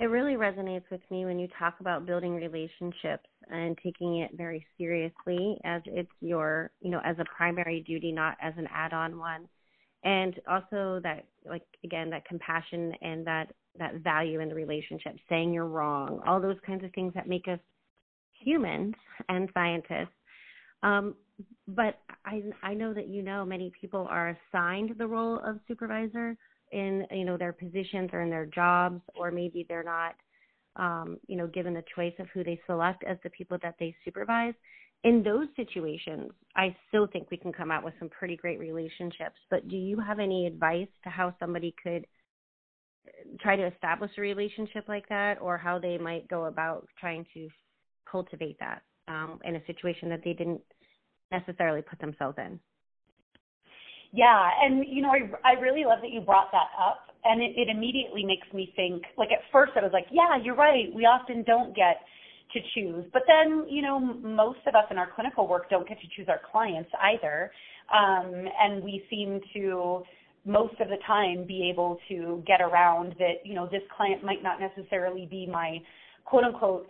It 0.00 0.06
really 0.06 0.34
resonates 0.34 0.90
with 0.90 1.00
me 1.10 1.24
when 1.24 1.38
you 1.38 1.48
talk 1.56 1.76
about 1.78 2.04
building 2.04 2.34
relationships 2.34 3.28
and 3.48 3.78
taking 3.82 4.18
it 4.18 4.32
very 4.36 4.66
seriously 4.76 5.58
as 5.64 5.82
it's 5.86 6.10
your, 6.20 6.72
you 6.80 6.90
know, 6.90 7.00
as 7.04 7.16
a 7.20 7.24
primary 7.36 7.84
duty, 7.86 8.10
not 8.10 8.36
as 8.42 8.54
an 8.56 8.66
add 8.74 8.92
on 8.92 9.18
one. 9.18 9.48
And 10.04 10.38
also 10.48 11.00
that 11.02 11.24
like 11.48 11.62
again, 11.82 12.10
that 12.10 12.26
compassion 12.26 12.92
and 13.02 13.26
that 13.26 13.52
that 13.78 13.96
value 13.96 14.40
in 14.40 14.48
the 14.48 14.54
relationship, 14.54 15.16
saying 15.28 15.52
you're 15.52 15.66
wrong, 15.66 16.20
all 16.26 16.40
those 16.40 16.58
kinds 16.66 16.84
of 16.84 16.92
things 16.92 17.12
that 17.14 17.28
make 17.28 17.48
us 17.48 17.58
humans 18.32 18.94
and 19.28 19.48
scientists. 19.54 20.14
Um, 20.82 21.14
but 21.68 22.00
I 22.24 22.42
I 22.62 22.74
know 22.74 22.92
that 22.94 23.08
you 23.08 23.22
know 23.22 23.44
many 23.44 23.72
people 23.80 24.06
are 24.10 24.36
assigned 24.52 24.94
the 24.98 25.06
role 25.06 25.40
of 25.44 25.58
supervisor 25.66 26.36
in 26.72 27.06
you 27.10 27.24
know 27.24 27.36
their 27.36 27.52
positions 27.52 28.10
or 28.12 28.20
in 28.22 28.30
their 28.30 28.46
jobs 28.46 29.00
or 29.14 29.30
maybe 29.30 29.64
they're 29.68 29.82
not 29.82 30.14
um, 30.76 31.18
you 31.26 31.36
know 31.36 31.46
given 31.46 31.74
the 31.74 31.84
choice 31.94 32.14
of 32.18 32.26
who 32.34 32.44
they 32.44 32.60
select 32.66 33.02
as 33.04 33.16
the 33.24 33.30
people 33.30 33.58
that 33.62 33.76
they 33.80 33.94
supervise 34.04 34.54
in 35.04 35.22
those 35.22 35.46
situations 35.56 36.32
i 36.56 36.74
still 36.88 37.06
think 37.06 37.30
we 37.30 37.36
can 37.36 37.52
come 37.52 37.70
out 37.70 37.84
with 37.84 37.94
some 37.98 38.08
pretty 38.08 38.36
great 38.36 38.58
relationships 38.58 39.36
but 39.50 39.68
do 39.68 39.76
you 39.76 39.98
have 40.00 40.18
any 40.18 40.46
advice 40.46 40.88
to 41.02 41.10
how 41.10 41.34
somebody 41.38 41.74
could 41.82 42.04
try 43.40 43.56
to 43.56 43.66
establish 43.66 44.10
a 44.18 44.20
relationship 44.20 44.84
like 44.88 45.08
that, 45.08 45.40
or 45.40 45.56
how 45.58 45.78
they 45.78 45.98
might 45.98 46.28
go 46.28 46.46
about 46.46 46.86
trying 46.98 47.26
to 47.34 47.48
cultivate 48.10 48.58
that 48.60 48.82
um, 49.08 49.40
in 49.44 49.56
a 49.56 49.66
situation 49.66 50.08
that 50.08 50.20
they 50.24 50.32
didn't 50.32 50.60
necessarily 51.32 51.82
put 51.82 51.98
themselves 52.00 52.36
in. 52.38 52.58
Yeah, 54.12 54.48
and 54.62 54.84
you 54.88 55.02
know, 55.02 55.10
I 55.10 55.28
I 55.48 55.60
really 55.60 55.84
love 55.84 55.98
that 56.02 56.10
you 56.10 56.20
brought 56.20 56.52
that 56.52 56.70
up, 56.80 57.08
and 57.24 57.42
it, 57.42 57.52
it 57.56 57.68
immediately 57.68 58.24
makes 58.24 58.46
me 58.52 58.72
think. 58.76 59.02
Like 59.18 59.32
at 59.32 59.40
first, 59.50 59.72
I 59.76 59.82
was 59.82 59.90
like, 59.92 60.06
yeah, 60.10 60.38
you're 60.42 60.54
right. 60.54 60.94
We 60.94 61.02
often 61.02 61.42
don't 61.42 61.74
get 61.74 61.96
to 62.54 62.60
choose, 62.74 63.04
but 63.12 63.22
then 63.26 63.66
you 63.68 63.82
know, 63.82 64.00
most 64.00 64.60
of 64.66 64.74
us 64.74 64.84
in 64.90 64.98
our 64.98 65.08
clinical 65.14 65.46
work 65.46 65.68
don't 65.68 65.86
get 65.88 66.00
to 66.00 66.06
choose 66.16 66.28
our 66.28 66.40
clients 66.50 66.90
either, 67.02 67.50
um, 67.92 68.46
and 68.60 68.82
we 68.82 69.04
seem 69.10 69.40
to 69.54 70.02
most 70.46 70.74
of 70.80 70.88
the 70.88 70.98
time 71.06 71.46
be 71.46 71.68
able 71.70 71.98
to 72.08 72.42
get 72.46 72.60
around 72.60 73.14
that. 73.18 73.44
You 73.44 73.54
know, 73.54 73.68
this 73.70 73.82
client 73.96 74.24
might 74.24 74.42
not 74.42 74.58
necessarily 74.60 75.26
be 75.30 75.46
my 75.46 75.78
quote 76.24 76.44
unquote 76.44 76.88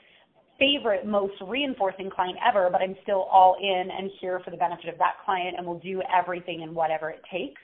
favorite, 0.59 1.07
most 1.07 1.35
reinforcing 1.47 2.11
client 2.11 2.37
ever, 2.47 2.69
but 2.71 2.81
I'm 2.81 2.97
still 3.03 3.27
all 3.31 3.57
in 3.61 3.91
and 3.91 4.11
here 4.21 4.41
for 4.45 4.51
the 4.51 4.57
benefit 4.57 4.89
of 4.89 4.99
that 4.99 5.15
client 5.25 5.57
and 5.59 5.67
will 5.67 5.81
do 5.81 6.01
everything 6.17 6.63
and 6.63 6.75
whatever 6.75 7.11
it 7.11 7.21
takes. 7.33 7.61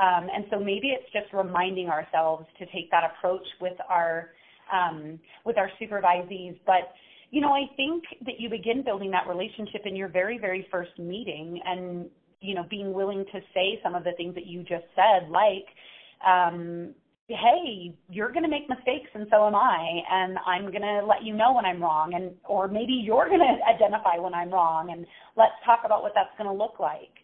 Um, 0.00 0.28
and 0.34 0.44
so 0.50 0.58
maybe 0.58 0.88
it's 0.88 1.10
just 1.12 1.32
reminding 1.34 1.88
ourselves 1.88 2.46
to 2.58 2.66
take 2.66 2.90
that 2.90 3.04
approach 3.04 3.46
with 3.60 3.76
our 3.88 4.30
um, 4.72 5.18
with 5.44 5.58
our 5.58 5.70
supervisees. 5.80 6.58
But 6.64 6.94
you 7.32 7.40
know, 7.40 7.52
I 7.52 7.64
think 7.76 8.04
that 8.26 8.38
you 8.38 8.50
begin 8.50 8.84
building 8.84 9.10
that 9.12 9.26
relationship 9.26 9.82
in 9.86 9.96
your 9.96 10.08
very, 10.08 10.38
very 10.38 10.66
first 10.70 10.96
meeting, 10.98 11.58
and 11.64 12.08
you 12.40 12.54
know, 12.54 12.64
being 12.68 12.92
willing 12.92 13.24
to 13.32 13.40
say 13.54 13.80
some 13.82 13.94
of 13.94 14.04
the 14.04 14.12
things 14.16 14.34
that 14.34 14.46
you 14.46 14.60
just 14.60 14.84
said, 14.94 15.30
like, 15.30 15.64
um, 16.26 16.94
hey, 17.28 17.94
you're 18.10 18.30
going 18.30 18.42
to 18.42 18.50
make 18.50 18.68
mistakes 18.68 19.08
and 19.14 19.26
so 19.30 19.46
am 19.46 19.54
I, 19.54 20.00
and 20.10 20.36
I'm 20.46 20.70
going 20.70 20.82
to 20.82 21.06
let 21.06 21.22
you 21.22 21.34
know 21.34 21.54
when 21.54 21.64
I'm 21.64 21.82
wrong, 21.82 22.12
and 22.14 22.32
or 22.44 22.68
maybe 22.68 22.92
you're 22.92 23.28
going 23.28 23.40
to 23.58 23.74
identify 23.74 24.18
when 24.18 24.34
I'm 24.34 24.50
wrong, 24.50 24.90
and 24.92 25.06
let's 25.34 25.54
talk 25.64 25.80
about 25.86 26.02
what 26.02 26.12
that's 26.14 26.36
going 26.36 26.50
to 26.50 26.54
look 26.54 26.78
like. 26.78 27.16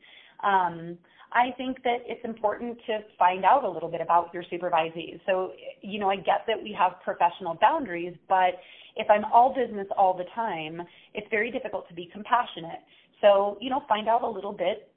Um, 0.42 0.96
I 1.32 1.52
think 1.56 1.82
that 1.84 1.98
it's 2.06 2.24
important 2.24 2.78
to 2.86 3.00
find 3.18 3.44
out 3.44 3.64
a 3.64 3.68
little 3.68 3.90
bit 3.90 4.00
about 4.00 4.32
your 4.32 4.44
supervisees. 4.44 5.20
So, 5.26 5.52
you 5.82 5.98
know, 5.98 6.10
I 6.10 6.16
get 6.16 6.44
that 6.46 6.62
we 6.62 6.74
have 6.78 7.00
professional 7.04 7.56
boundaries, 7.60 8.14
but 8.28 8.60
if 8.96 9.08
I'm 9.10 9.24
all 9.26 9.54
business 9.54 9.86
all 9.96 10.16
the 10.16 10.24
time, 10.34 10.82
it's 11.14 11.26
very 11.30 11.50
difficult 11.50 11.86
to 11.88 11.94
be 11.94 12.08
compassionate. 12.12 12.80
So, 13.20 13.58
you 13.60 13.68
know, 13.68 13.82
find 13.88 14.08
out 14.08 14.22
a 14.22 14.28
little 14.28 14.52
bit 14.52 14.90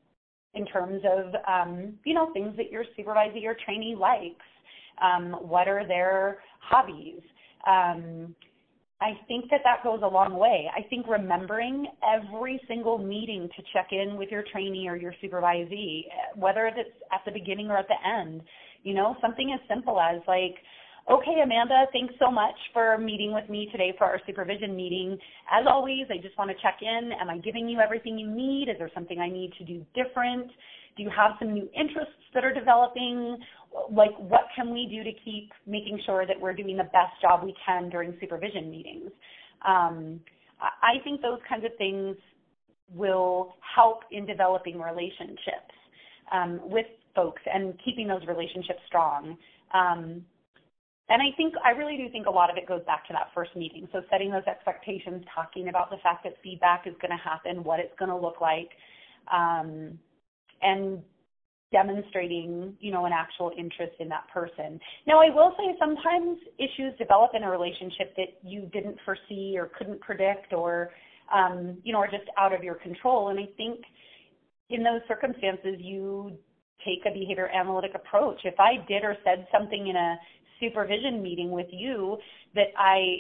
in 0.54 0.66
terms 0.66 1.02
of, 1.06 1.34
um, 1.48 1.94
you 2.06 2.14
know, 2.14 2.32
things 2.34 2.56
that 2.58 2.72
your 2.72 2.86
supervisee 2.98 3.46
or 3.46 3.56
trainee 3.66 3.96
likes 3.96 4.46
um, 5.02 5.32
what 5.42 5.68
are 5.68 5.88
their 5.88 6.40
hobbies? 6.60 7.22
Um, 7.68 8.36
I 9.02 9.14
think 9.28 9.50
that 9.50 9.62
that 9.64 9.84
goes 9.84 10.02
a 10.04 10.08
long 10.08 10.36
way. 10.38 10.70
I 10.76 10.84
think 10.88 11.08
remembering 11.08 11.88
every 12.06 12.62
single 12.68 13.00
meeting 13.00 13.50
to 13.58 13.64
check 13.74 13.88
in 13.92 14.16
with 14.16 14.30
your 14.30 14.44
trainee 14.52 14.88
or 14.88 14.96
your 14.96 15.16
supervisee, 15.24 16.04
whether 16.36 16.68
it's 16.68 16.90
at 17.12 17.22
the 17.26 17.32
beginning 17.32 17.72
or 17.72 17.78
at 17.78 17.88
the 17.88 17.96
end, 18.08 18.42
you 18.84 18.94
know, 18.94 19.16
something 19.20 19.52
as 19.54 19.68
simple 19.68 20.00
as 20.00 20.22
like, 20.28 20.56
okay, 21.10 21.42
Amanda, 21.44 21.86
thanks 21.92 22.14
so 22.20 22.30
much 22.30 22.56
for 22.74 23.00
meeting 23.00 23.34
with 23.34 23.50
me 23.50 23.70
today 23.72 23.92
for 23.98 24.06
our 24.06 24.22
supervision 24.28 24.76
meeting. 24.76 25.18
As 25.52 25.66
always, 25.68 26.06
I 26.12 26.22
just 26.22 26.38
want 26.38 26.52
to 26.52 26.56
check 26.62 26.78
in. 26.82 27.12
Am 27.20 27.28
I 27.28 27.40
giving 27.40 27.68
you 27.68 27.80
everything 27.80 28.20
you 28.20 28.30
need? 28.30 28.70
Is 28.70 28.78
there 28.78 28.92
something 28.94 29.20
I 29.20 29.30
need 29.30 29.52
to 29.58 29.66
do 29.66 29.84
different? 29.96 30.48
Do 30.96 31.02
you 31.02 31.10
have 31.10 31.32
some 31.40 31.54
new 31.54 31.68
interests 31.74 32.22
that 32.36 32.46
are 32.46 32.54
developing? 32.54 33.38
Like, 33.90 34.18
what 34.18 34.48
can 34.56 34.74
we 34.74 34.88
do 34.90 35.04
to 35.04 35.12
keep 35.24 35.52
making 35.66 36.00
sure 36.06 36.26
that 36.26 36.40
we're 36.40 36.54
doing 36.54 36.78
the 36.78 36.86
best 36.86 37.14
job 37.22 37.44
we 37.44 37.56
can 37.66 37.90
during 37.90 38.16
supervision 38.20 38.70
meetings? 38.70 39.12
Um, 39.68 40.20
I 40.60 41.04
think 41.04 41.22
those 41.22 41.40
kinds 41.48 41.66
of 41.66 41.72
things 41.78 42.16
will 42.94 43.56
help 43.76 44.02
in 44.12 44.26
developing 44.26 44.80
relationships 44.80 45.74
um, 46.32 46.60
with 46.64 46.86
folks 47.16 47.42
and 47.52 47.74
keeping 47.84 48.08
those 48.08 48.22
relationships 48.28 48.80
strong. 48.88 49.38
Um, 49.74 50.26
and 51.10 51.22
I 51.22 51.36
think 51.36 51.54
I 51.66 51.72
really 51.72 51.98
do 51.98 52.10
think 52.10 52.28
a 52.28 52.32
lot 52.32 52.50
of 52.50 52.58
it 52.58 52.68
goes 52.68 52.82
back 52.86 53.06
to 53.08 53.14
that 53.14 53.28
first 53.36 53.56
meeting. 53.56 53.88
So 53.92 54.02
setting 54.10 54.32
those 54.32 54.46
expectations, 54.48 55.24
talking 55.34 55.68
about 55.68 55.90
the 55.90 55.98
fact 55.98 56.24
that 56.24 56.34
feedback 56.44 56.88
is 56.88 56.94
going 57.02 57.12
to 57.12 57.22
happen, 57.22 57.64
what 57.64 57.80
it's 57.80 57.94
going 58.00 58.10
to 58.10 58.16
look 58.16 58.40
like, 58.40 58.70
um, 59.32 60.00
and 60.62 61.02
demonstrating, 61.72 62.76
you 62.80 62.92
know, 62.92 63.06
an 63.06 63.14
actual 63.14 63.52
interest 63.58 63.94
in 64.00 64.10
that 64.10 64.26
person. 64.34 64.80
Now, 65.08 65.22
I 65.22 65.34
will 65.34 65.54
say 65.58 65.76
sometimes 65.80 66.38
issues 66.58 66.98
develop 66.98 67.32
in 67.34 67.44
a 67.44 67.50
relationship 67.50 68.16
that 68.18 68.40
you 68.44 68.70
didn't 68.74 68.98
foresee 69.06 69.56
or 69.58 69.72
couldn't 69.78 70.02
predict 70.02 70.54
or, 70.54 70.92
um, 71.34 71.78
you 71.84 71.94
know, 71.94 72.00
are 72.00 72.12
just 72.12 72.30
out 72.38 72.54
of 72.54 72.64
your 72.64 72.76
control. 72.76 73.30
And 73.30 73.40
I 73.40 73.48
think 73.56 73.80
in 74.70 74.84
those 74.84 75.02
circumstances, 75.08 75.76
you 75.80 76.38
take 76.86 77.06
a 77.06 77.14
behavior 77.14 77.50
analytic 77.54 77.92
approach. 77.96 78.42
If 78.44 78.60
I 78.60 78.84
did 78.88 79.04
or 79.04 79.16
said 79.24 79.48
something 79.52 79.88
in 79.88 79.96
a 79.96 80.16
supervision 80.60 81.22
meeting 81.22 81.52
with 81.52 81.68
you 81.72 82.18
that 82.56 82.68
I, 82.78 83.20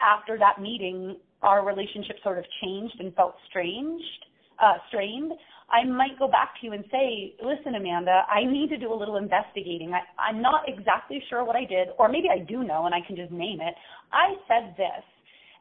after 0.00 0.38
that 0.38 0.60
meeting, 0.60 1.16
our 1.42 1.64
relationship 1.64 2.16
sort 2.22 2.38
of 2.38 2.44
changed 2.62 2.96
and 3.00 3.14
felt 3.14 3.34
strange, 3.48 4.02
uh, 4.62 4.74
strained, 4.88 5.32
I 5.70 5.84
might 5.84 6.18
go 6.18 6.28
back 6.28 6.54
to 6.60 6.66
you 6.66 6.72
and 6.72 6.84
say, 6.90 7.34
listen, 7.42 7.74
Amanda, 7.74 8.22
I 8.28 8.44
need 8.44 8.70
to 8.70 8.78
do 8.78 8.92
a 8.92 8.96
little 8.96 9.16
investigating. 9.16 9.92
I, 9.92 10.00
I'm 10.20 10.40
not 10.40 10.62
exactly 10.66 11.22
sure 11.28 11.44
what 11.44 11.56
I 11.56 11.64
did, 11.64 11.88
or 11.98 12.08
maybe 12.08 12.28
I 12.32 12.38
do 12.38 12.64
know 12.64 12.86
and 12.86 12.94
I 12.94 13.00
can 13.06 13.16
just 13.16 13.30
name 13.30 13.60
it. 13.60 13.74
I 14.12 14.34
said 14.48 14.74
this, 14.78 15.04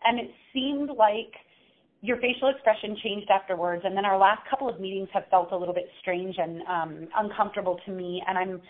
and 0.06 0.20
it 0.20 0.32
seemed 0.54 0.90
like 0.98 1.34
your 2.02 2.18
facial 2.18 2.50
expression 2.50 2.96
changed 3.04 3.30
afterwards, 3.30 3.84
and 3.86 3.98
then 3.98 4.06
our 4.06 4.18
last 4.18 4.48
couple 4.50 4.70
of 4.70 4.80
meetings 4.80 5.10
have 5.14 5.24
felt 5.30 5.52
a 5.52 5.58
little 5.58 5.74
bit 5.74 5.90
strange 6.00 6.36
and 6.38 6.62
um, 6.70 7.08
uncomfortable 7.18 7.80
to 7.86 7.92
me, 7.92 8.24
and 8.28 8.38
I'm 8.38 8.62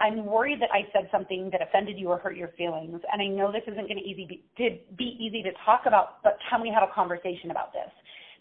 I'm 0.00 0.26
worried 0.26 0.60
that 0.60 0.70
I 0.72 0.82
said 0.92 1.08
something 1.12 1.48
that 1.52 1.62
offended 1.62 1.96
you 1.96 2.08
or 2.08 2.18
hurt 2.18 2.36
your 2.36 2.48
feelings, 2.58 3.00
and 3.12 3.22
I 3.22 3.26
know 3.26 3.52
this 3.52 3.62
isn't 3.70 3.86
going 3.86 4.02
to 4.02 4.04
easy 4.04 4.26
be, 4.26 4.42
to 4.58 4.76
be 4.98 5.16
easy 5.20 5.44
to 5.44 5.50
talk 5.64 5.82
about, 5.86 6.20
but 6.24 6.38
can 6.50 6.60
we 6.60 6.74
have 6.74 6.82
a 6.82 6.92
conversation 6.92 7.52
about 7.52 7.72
this? 7.72 7.88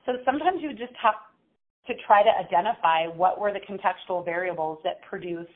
So 0.07 0.13
sometimes 0.25 0.61
you 0.63 0.73
just 0.73 0.93
talk 0.99 1.30
to 1.87 1.93
try 2.05 2.23
to 2.23 2.29
identify 2.29 3.07
what 3.07 3.39
were 3.39 3.51
the 3.51 3.59
contextual 3.59 4.23
variables 4.23 4.79
that 4.83 5.01
produced 5.01 5.49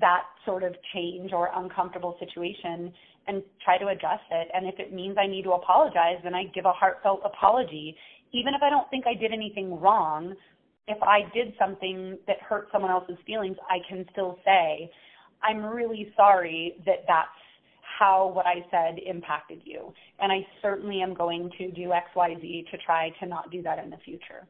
that 0.00 0.24
sort 0.44 0.62
of 0.62 0.74
change 0.92 1.32
or 1.32 1.50
uncomfortable 1.54 2.16
situation 2.18 2.92
and 3.28 3.42
try 3.64 3.78
to 3.78 3.88
address 3.88 4.20
it. 4.30 4.48
And 4.54 4.66
if 4.66 4.78
it 4.78 4.92
means 4.92 5.16
I 5.18 5.26
need 5.26 5.42
to 5.44 5.52
apologize, 5.52 6.18
then 6.22 6.34
I 6.34 6.44
give 6.54 6.64
a 6.64 6.72
heartfelt 6.72 7.22
apology. 7.24 7.96
Even 8.32 8.54
if 8.54 8.62
I 8.62 8.70
don't 8.70 8.88
think 8.90 9.06
I 9.06 9.14
did 9.14 9.32
anything 9.32 9.80
wrong, 9.80 10.34
if 10.88 11.02
I 11.02 11.22
did 11.34 11.54
something 11.58 12.18
that 12.26 12.36
hurt 12.40 12.68
someone 12.70 12.90
else's 12.90 13.16
feelings, 13.26 13.56
I 13.68 13.78
can 13.88 14.04
still 14.12 14.38
say, 14.44 14.90
I'm 15.42 15.64
really 15.64 16.12
sorry 16.16 16.74
that 16.86 17.04
that's 17.08 17.28
how 17.98 18.28
what 18.28 18.46
I 18.46 18.64
said 18.70 18.98
impacted 19.04 19.62
you. 19.64 19.92
And 20.20 20.30
I 20.30 20.46
certainly 20.60 21.00
am 21.00 21.14
going 21.14 21.50
to 21.58 21.70
do 21.70 21.90
XYZ 21.90 22.70
to 22.70 22.78
try 22.84 23.10
to 23.20 23.26
not 23.26 23.50
do 23.50 23.62
that 23.62 23.78
in 23.82 23.90
the 23.90 23.96
future. 24.04 24.46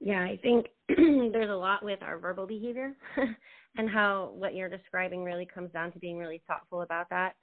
Yeah, 0.00 0.22
I 0.22 0.38
think 0.42 0.66
there's 0.88 1.50
a 1.50 1.54
lot 1.54 1.84
with 1.84 2.02
our 2.02 2.18
verbal 2.18 2.46
behavior 2.46 2.96
and 3.76 3.88
how 3.88 4.32
what 4.34 4.54
you're 4.54 4.68
describing 4.68 5.24
really 5.24 5.46
comes 5.46 5.70
down 5.72 5.92
to 5.92 5.98
being 5.98 6.18
really 6.18 6.42
thoughtful 6.46 6.82
about 6.82 7.08
that. 7.10 7.34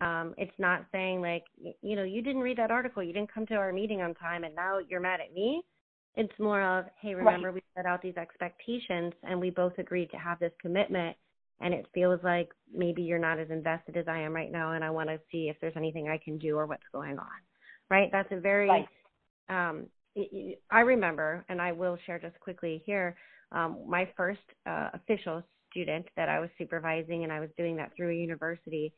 Um, 0.00 0.34
it's 0.38 0.58
not 0.58 0.86
saying 0.92 1.20
like, 1.20 1.44
you 1.82 1.94
know, 1.94 2.04
you 2.04 2.22
didn't 2.22 2.42
read 2.42 2.58
that 2.58 2.70
article, 2.70 3.02
you 3.02 3.12
didn't 3.12 3.32
come 3.32 3.46
to 3.46 3.54
our 3.54 3.72
meeting 3.72 4.00
on 4.00 4.14
time, 4.14 4.44
and 4.44 4.54
now 4.54 4.78
you're 4.78 5.00
mad 5.00 5.20
at 5.20 5.32
me. 5.34 5.62
It's 6.16 6.32
more 6.40 6.62
of, 6.62 6.86
hey, 7.00 7.14
remember 7.14 7.48
right. 7.48 7.54
we 7.54 7.62
set 7.76 7.86
out 7.86 8.02
these 8.02 8.16
expectations 8.16 9.12
and 9.22 9.40
we 9.40 9.50
both 9.50 9.74
agreed 9.78 10.10
to 10.10 10.16
have 10.16 10.40
this 10.40 10.52
commitment, 10.60 11.16
and 11.60 11.72
it 11.74 11.86
feels 11.94 12.18
like 12.24 12.48
maybe 12.74 13.02
you're 13.02 13.18
not 13.18 13.38
as 13.38 13.50
invested 13.50 13.96
as 13.96 14.08
I 14.08 14.20
am 14.20 14.34
right 14.34 14.50
now, 14.50 14.72
and 14.72 14.82
I 14.82 14.90
want 14.90 15.10
to 15.10 15.20
see 15.30 15.48
if 15.48 15.56
there's 15.60 15.76
anything 15.76 16.08
I 16.08 16.18
can 16.18 16.38
do 16.38 16.56
or 16.56 16.66
what's 16.66 16.82
going 16.92 17.18
on. 17.18 17.26
Right? 17.90 18.08
That's 18.10 18.32
a 18.32 18.40
very 18.40 18.68
right. 18.68 19.68
um, 19.68 19.86
I 20.70 20.80
remember, 20.80 21.44
and 21.48 21.60
I 21.60 21.72
will 21.72 21.96
share 22.06 22.18
just 22.18 22.38
quickly 22.40 22.82
here, 22.84 23.16
um, 23.52 23.78
my 23.88 24.08
first 24.16 24.40
uh, 24.66 24.90
official 24.94 25.42
student 25.70 26.06
that 26.16 26.28
I 26.28 26.40
was 26.40 26.50
supervising, 26.58 27.24
and 27.24 27.32
I 27.32 27.40
was 27.40 27.50
doing 27.56 27.76
that 27.76 27.92
through 27.96 28.10
a 28.10 28.14
university, 28.14 28.92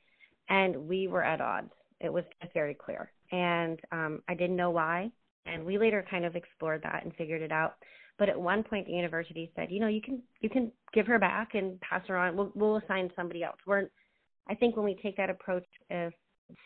and 0.49 0.77
we 0.77 1.09
were 1.09 1.23
at 1.25 1.41
odds. 1.41 1.71
It 2.01 2.13
was 2.13 2.25
just 2.41 2.53
very 2.55 2.75
clear, 2.75 3.11
and 3.31 3.79
um, 3.93 4.23
I 4.29 4.35
didn't 4.35 4.57
know 4.57 4.71
why. 4.71 5.11
And 5.45 5.65
we 5.65 5.77
later 5.77 6.05
kind 6.09 6.25
of 6.25 6.37
explored 6.37 6.83
that 6.85 7.05
and 7.05 7.15
figured 7.17 7.43
it 7.43 7.51
out. 7.51 7.75
But 8.19 8.29
at 8.29 8.41
one 8.41 8.63
point, 8.63 8.87
the 8.87 8.93
university 8.93 9.51
said, 9.57 9.71
you 9.71 9.81
know, 9.81 9.89
you 9.89 10.01
can 10.01 10.23
you 10.41 10.49
can 10.49 10.71
give 10.95 11.07
her 11.07 11.19
back 11.19 11.55
and 11.55 11.81
pass 11.81 12.03
her 12.07 12.17
on. 12.17 12.37
We'll, 12.37 12.53
we'll 12.55 12.77
assign 12.77 13.11
somebody 13.17 13.43
else. 13.43 13.57
We're, 13.67 13.89
I 14.49 14.55
think 14.55 14.77
when 14.77 14.85
we 14.85 14.97
take 15.03 15.17
that 15.17 15.31
approach 15.31 15.67
of 15.91 16.13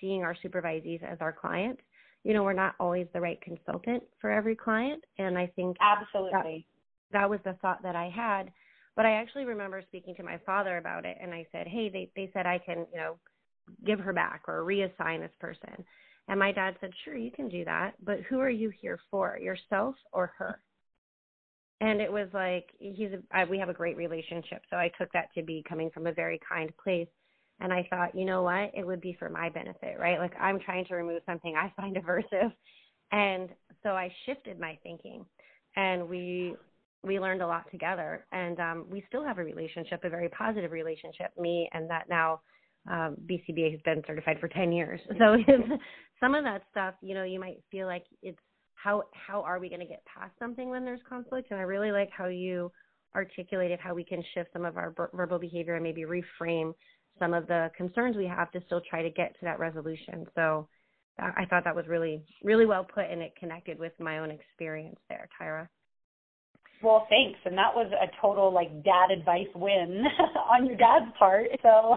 seeing 0.00 0.22
our 0.22 0.37
supervisees 0.44 1.02
as 1.02 1.18
our 1.20 1.32
client, 1.32 1.78
you 2.26 2.34
know, 2.34 2.44
we're 2.44 2.52
not 2.64 2.74
always 2.80 3.08
the 3.14 3.20
right 3.20 3.40
consultant 3.42 4.02
for 4.20 4.30
every 4.30 4.56
client. 4.56 5.02
And 5.18 5.38
I 5.38 5.46
think 5.56 5.78
absolutely 5.80 6.66
that, 7.12 7.20
that 7.20 7.30
was 7.30 7.40
the 7.44 7.54
thought 7.62 7.82
that 7.84 7.96
I 7.96 8.10
had 8.10 8.52
But 8.96 9.06
I 9.06 9.12
actually 9.12 9.44
remember 9.44 9.82
speaking 9.88 10.14
to 10.16 10.22
my 10.22 10.38
father 10.46 10.78
about 10.78 11.04
it, 11.06 11.18
and 11.20 11.32
I 11.34 11.46
said, 11.52 11.66
"Hey, 11.68 11.88
they 11.90 12.10
they 12.16 12.30
said 12.32 12.46
I 12.46 12.58
can, 12.58 12.86
you 12.92 12.98
know, 12.98 13.18
give 13.86 14.00
her 14.00 14.12
back 14.12 14.42
or 14.48 14.64
reassign 14.64 15.20
this 15.20 15.36
person." 15.40 15.84
And 16.28 16.40
my 16.40 16.52
dad 16.52 16.76
said, 16.80 16.92
"Sure, 17.04 17.16
you 17.16 17.30
can 17.30 17.48
do 17.48 17.64
that, 17.66 17.94
but 18.04 18.20
who 18.22 18.40
are 18.40 18.50
you 18.50 18.70
here 18.70 18.98
for? 19.10 19.38
Yourself 19.38 19.96
or 20.12 20.32
her?" 20.38 20.60
And 21.80 22.00
it 22.00 22.10
was 22.12 22.28
like 22.32 22.70
he's 22.78 23.12
a, 23.12 23.22
I, 23.32 23.44
we 23.44 23.58
have 23.58 23.68
a 23.68 23.74
great 23.74 23.96
relationship, 23.98 24.62
so 24.70 24.76
I 24.76 24.90
took 24.98 25.12
that 25.12 25.28
to 25.34 25.42
be 25.42 25.62
coming 25.68 25.90
from 25.90 26.06
a 26.06 26.12
very 26.12 26.40
kind 26.48 26.72
place. 26.82 27.08
And 27.61 27.73
I 27.73 27.87
thought, 27.88 28.14
you 28.14 28.25
know 28.25 28.42
what? 28.42 28.71
It 28.75 28.87
would 28.87 29.01
be 29.01 29.16
for 29.19 29.29
my 29.31 29.49
benefit, 29.49 29.99
right? 29.99 30.19
Like 30.19 30.33
I'm 30.40 30.61
trying 30.61 30.85
to 30.87 30.95
remove 30.95 31.23
something 31.27 31.55
I 31.57 31.73
find 31.81 31.97
aversive. 32.03 32.53
And 33.12 33.51
so 33.83 33.90
I 33.90 34.12
shifted 34.27 34.59
my 34.61 34.79
thinking 34.83 35.25
and 35.77 36.09
we 36.09 36.55
we 37.03 37.21
learned 37.21 37.40
a 37.40 37.47
lot 37.47 37.71
together 37.71 38.27
and 38.33 38.59
um 38.59 38.87
we 38.90 39.05
still 39.09 39.25
have 39.25 39.38
a 39.38 39.45
relationship, 39.45 40.01
a 40.05 40.11
very 40.11 40.29
positive 40.31 40.73
relationship, 40.73 41.31
me 41.38 41.69
and 41.73 41.88
that 41.88 42.09
now 42.09 42.40
um 42.90 43.16
BCBA 43.27 43.71
has 43.73 43.81
been 43.85 44.03
certified 44.07 44.38
for 44.40 44.49
10 44.49 44.73
years. 44.73 45.01
So 45.19 45.37
some 46.21 46.35
of 46.35 46.45
that 46.45 46.62
stuff, 46.71 46.95
you 47.03 47.14
know, 47.14 47.25
you 47.25 47.38
might 47.38 47.59
feel 47.71 47.87
like 47.87 48.05
it's 48.23 48.38
how 48.75 49.03
how 49.12 49.42
are 49.42 49.59
we 49.59 49.69
going 49.69 49.81
to 49.81 49.87
get 49.87 50.03
past 50.05 50.33
something 50.38 50.69
when 50.71 50.85
there's 50.85 51.01
conflict 51.09 51.51
and 51.51 51.61
I 51.61 51.62
really 51.62 51.92
like 51.92 52.11
how 52.11 52.27
you 52.27 52.71
articulated 53.14 53.81
how 53.81 53.95
we 53.95 54.05
can 54.05 54.23
shift 54.35 54.51
some 54.53 54.64
of 54.64 54.77
our 54.77 54.95
verbal 55.14 55.38
behavior 55.38 55.75
and 55.75 55.83
maybe 55.83 56.05
reframe 56.05 56.73
some 57.18 57.35
of 57.35 57.46
the 57.46 57.70
concerns 57.76 58.16
we 58.16 58.26
have 58.26 58.50
to 58.52 58.61
still 58.66 58.81
try 58.88 59.02
to 59.02 59.11
get 59.11 59.35
to 59.35 59.44
that 59.44 59.59
resolution. 59.59 60.26
So 60.35 60.68
I 61.18 61.46
thought 61.48 61.64
that 61.64 61.74
was 61.74 61.87
really, 61.88 62.22
really 62.44 62.66
well 62.66 62.85
put, 62.85 63.11
and 63.11 63.22
it 63.22 63.33
connected 63.38 63.79
with 63.79 63.92
my 63.98 64.18
own 64.18 64.31
experience 64.31 64.98
there, 65.09 65.29
Tyra. 65.40 65.68
Well, 66.83 67.07
thanks, 67.09 67.38
and 67.46 67.57
that 67.57 67.74
was 67.74 67.90
a 67.92 68.07
total 68.20 68.52
like 68.52 68.85
dad 68.85 69.11
advice 69.11 69.48
win 69.55 70.05
on 70.50 70.66
your 70.66 70.76
dad's 70.76 71.11
part. 71.18 71.48
So, 71.62 71.96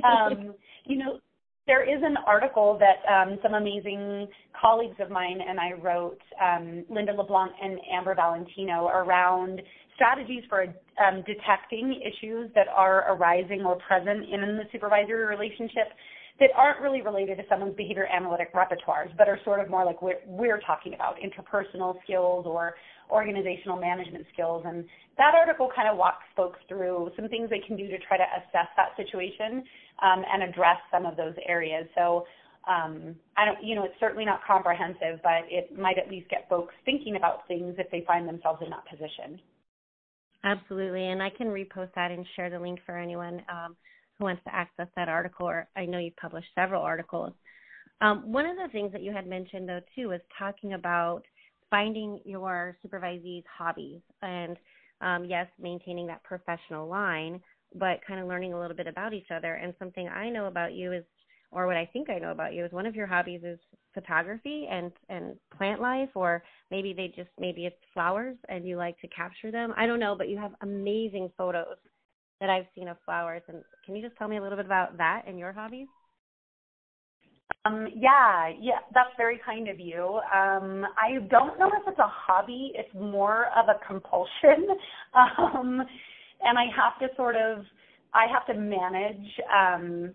um, 0.04 0.54
you 0.86 0.96
know, 0.96 1.20
there 1.66 1.82
is 1.82 2.02
an 2.02 2.16
article 2.26 2.78
that 2.78 3.00
um, 3.10 3.38
some 3.42 3.54
amazing 3.54 4.28
colleagues 4.60 4.96
of 5.00 5.10
mine 5.10 5.38
and 5.46 5.58
I 5.58 5.72
wrote, 5.72 6.20
um, 6.42 6.84
Linda 6.90 7.12
LeBlanc 7.12 7.52
and 7.62 7.78
Amber 7.92 8.14
Valentino, 8.14 8.88
around 8.88 9.62
strategies 9.94 10.42
for 10.48 10.64
um, 10.64 11.22
detecting 11.26 12.02
issues 12.02 12.50
that 12.54 12.68
are 12.68 13.14
arising 13.14 13.62
or 13.64 13.78
present 13.86 14.24
in 14.30 14.40
the 14.40 14.64
supervisory 14.72 15.24
relationship 15.24 15.88
that 16.40 16.50
aren't 16.56 16.80
really 16.80 17.00
related 17.00 17.38
to 17.38 17.44
someone's 17.48 17.76
behavior 17.76 18.08
analytic 18.12 18.52
repertoires, 18.52 19.16
but 19.16 19.28
are 19.28 19.38
sort 19.44 19.60
of 19.60 19.70
more 19.70 19.84
like 19.84 20.02
we're, 20.02 20.18
we're 20.26 20.60
talking 20.66 20.92
about 20.92 21.14
interpersonal 21.16 21.94
skills 22.02 22.44
or 22.46 22.74
organizational 23.10 23.78
management 23.78 24.26
skills. 24.32 24.64
And 24.66 24.84
that 25.16 25.34
article 25.34 25.70
kind 25.74 25.88
of 25.88 25.96
walks 25.96 26.24
folks 26.36 26.58
through 26.68 27.10
some 27.16 27.28
things 27.28 27.50
they 27.50 27.62
can 27.66 27.76
do 27.76 27.88
to 27.88 27.98
try 27.98 28.16
to 28.16 28.26
assess 28.38 28.68
that 28.76 28.96
situation 28.96 29.64
um, 30.02 30.24
and 30.32 30.42
address 30.42 30.78
some 30.90 31.06
of 31.06 31.16
those 31.16 31.34
areas. 31.46 31.86
So 31.94 32.26
um, 32.66 33.14
I 33.36 33.44
don't, 33.44 33.62
you 33.62 33.74
know, 33.74 33.84
it's 33.84 33.94
certainly 34.00 34.24
not 34.24 34.40
comprehensive, 34.46 35.20
but 35.22 35.44
it 35.50 35.76
might 35.78 35.98
at 35.98 36.10
least 36.10 36.30
get 36.30 36.48
folks 36.48 36.74
thinking 36.84 37.16
about 37.16 37.46
things 37.46 37.74
if 37.78 37.90
they 37.90 38.04
find 38.06 38.26
themselves 38.26 38.60
in 38.64 38.70
that 38.70 38.84
position. 38.88 39.40
Absolutely, 40.44 41.08
and 41.08 41.22
I 41.22 41.30
can 41.30 41.48
repost 41.48 41.94
that 41.94 42.10
and 42.10 42.26
share 42.36 42.50
the 42.50 42.58
link 42.58 42.78
for 42.84 42.98
anyone 42.98 43.42
um, 43.48 43.76
who 44.18 44.24
wants 44.24 44.42
to 44.44 44.54
access 44.54 44.88
that 44.94 45.08
article. 45.08 45.46
Or 45.46 45.68
I 45.74 45.86
know 45.86 45.98
you've 45.98 46.16
published 46.16 46.48
several 46.54 46.82
articles. 46.82 47.32
Um, 48.00 48.30
one 48.30 48.44
of 48.44 48.56
the 48.56 48.68
things 48.72 48.92
that 48.92 49.02
you 49.02 49.12
had 49.12 49.26
mentioned, 49.26 49.68
though, 49.68 49.80
too, 49.94 50.08
was 50.08 50.20
talking 50.38 50.74
about 50.74 51.22
finding 51.74 52.20
your 52.24 52.76
supervisee's 52.86 53.42
hobbies 53.58 54.00
and 54.22 54.56
um, 55.00 55.24
yes, 55.24 55.48
maintaining 55.60 56.06
that 56.06 56.22
professional 56.22 56.86
line, 56.88 57.40
but 57.74 57.98
kind 58.06 58.20
of 58.20 58.28
learning 58.28 58.52
a 58.52 58.60
little 58.60 58.76
bit 58.76 58.86
about 58.86 59.12
each 59.12 59.32
other. 59.34 59.54
And 59.54 59.74
something 59.76 60.08
I 60.08 60.30
know 60.30 60.46
about 60.46 60.72
you 60.72 60.92
is, 60.92 61.02
or 61.50 61.66
what 61.66 61.76
I 61.76 61.90
think 61.92 62.10
I 62.10 62.20
know 62.20 62.30
about 62.30 62.54
you 62.54 62.64
is, 62.64 62.70
one 62.70 62.86
of 62.86 62.94
your 62.94 63.08
hobbies 63.08 63.40
is 63.42 63.58
photography 63.92 64.68
and 64.70 64.92
and 65.08 65.34
plant 65.56 65.80
life 65.80 66.10
or 66.14 66.44
maybe 66.70 66.92
they 66.92 67.08
just 67.08 67.30
maybe 67.40 67.66
it's 67.66 67.76
flowers 67.92 68.36
and 68.48 68.66
you 68.66 68.76
like 68.76 68.96
to 69.00 69.08
capture 69.08 69.50
them. 69.50 69.74
I 69.76 69.86
don't 69.86 70.00
know 70.00 70.14
but 70.16 70.28
you 70.28 70.36
have 70.38 70.52
amazing 70.62 71.30
photos 71.38 71.76
that 72.40 72.50
i've 72.50 72.66
seen 72.74 72.88
of 72.88 72.96
flowers. 73.04 73.42
And 73.46 73.62
can 73.86 73.94
you 73.94 74.02
just 74.02 74.16
tell 74.16 74.26
me 74.26 74.38
a 74.38 74.42
little 74.42 74.56
bit 74.56 74.66
about 74.66 74.96
that 74.98 75.22
and 75.28 75.38
your 75.38 75.52
hobbies 75.52 75.86
um, 77.66 77.88
yeah, 77.94 78.50
yeah, 78.60 78.80
that's 78.92 79.10
very 79.16 79.40
kind 79.44 79.68
of 79.68 79.80
you. 79.80 80.20
Um, 80.34 80.84
I 80.98 81.18
don't 81.30 81.58
know 81.58 81.68
if 81.68 81.88
it's 81.88 81.98
a 81.98 82.08
hobby; 82.08 82.72
it's 82.74 82.92
more 82.94 83.46
of 83.56 83.68
a 83.68 83.78
compulsion, 83.86 84.68
um, 85.14 85.82
and 86.42 86.58
I 86.58 86.66
have 86.76 86.98
to 87.00 87.14
sort 87.16 87.36
of, 87.36 87.64
I 88.12 88.26
have 88.32 88.46
to 88.54 88.60
manage 88.60 89.26
um, 89.54 90.12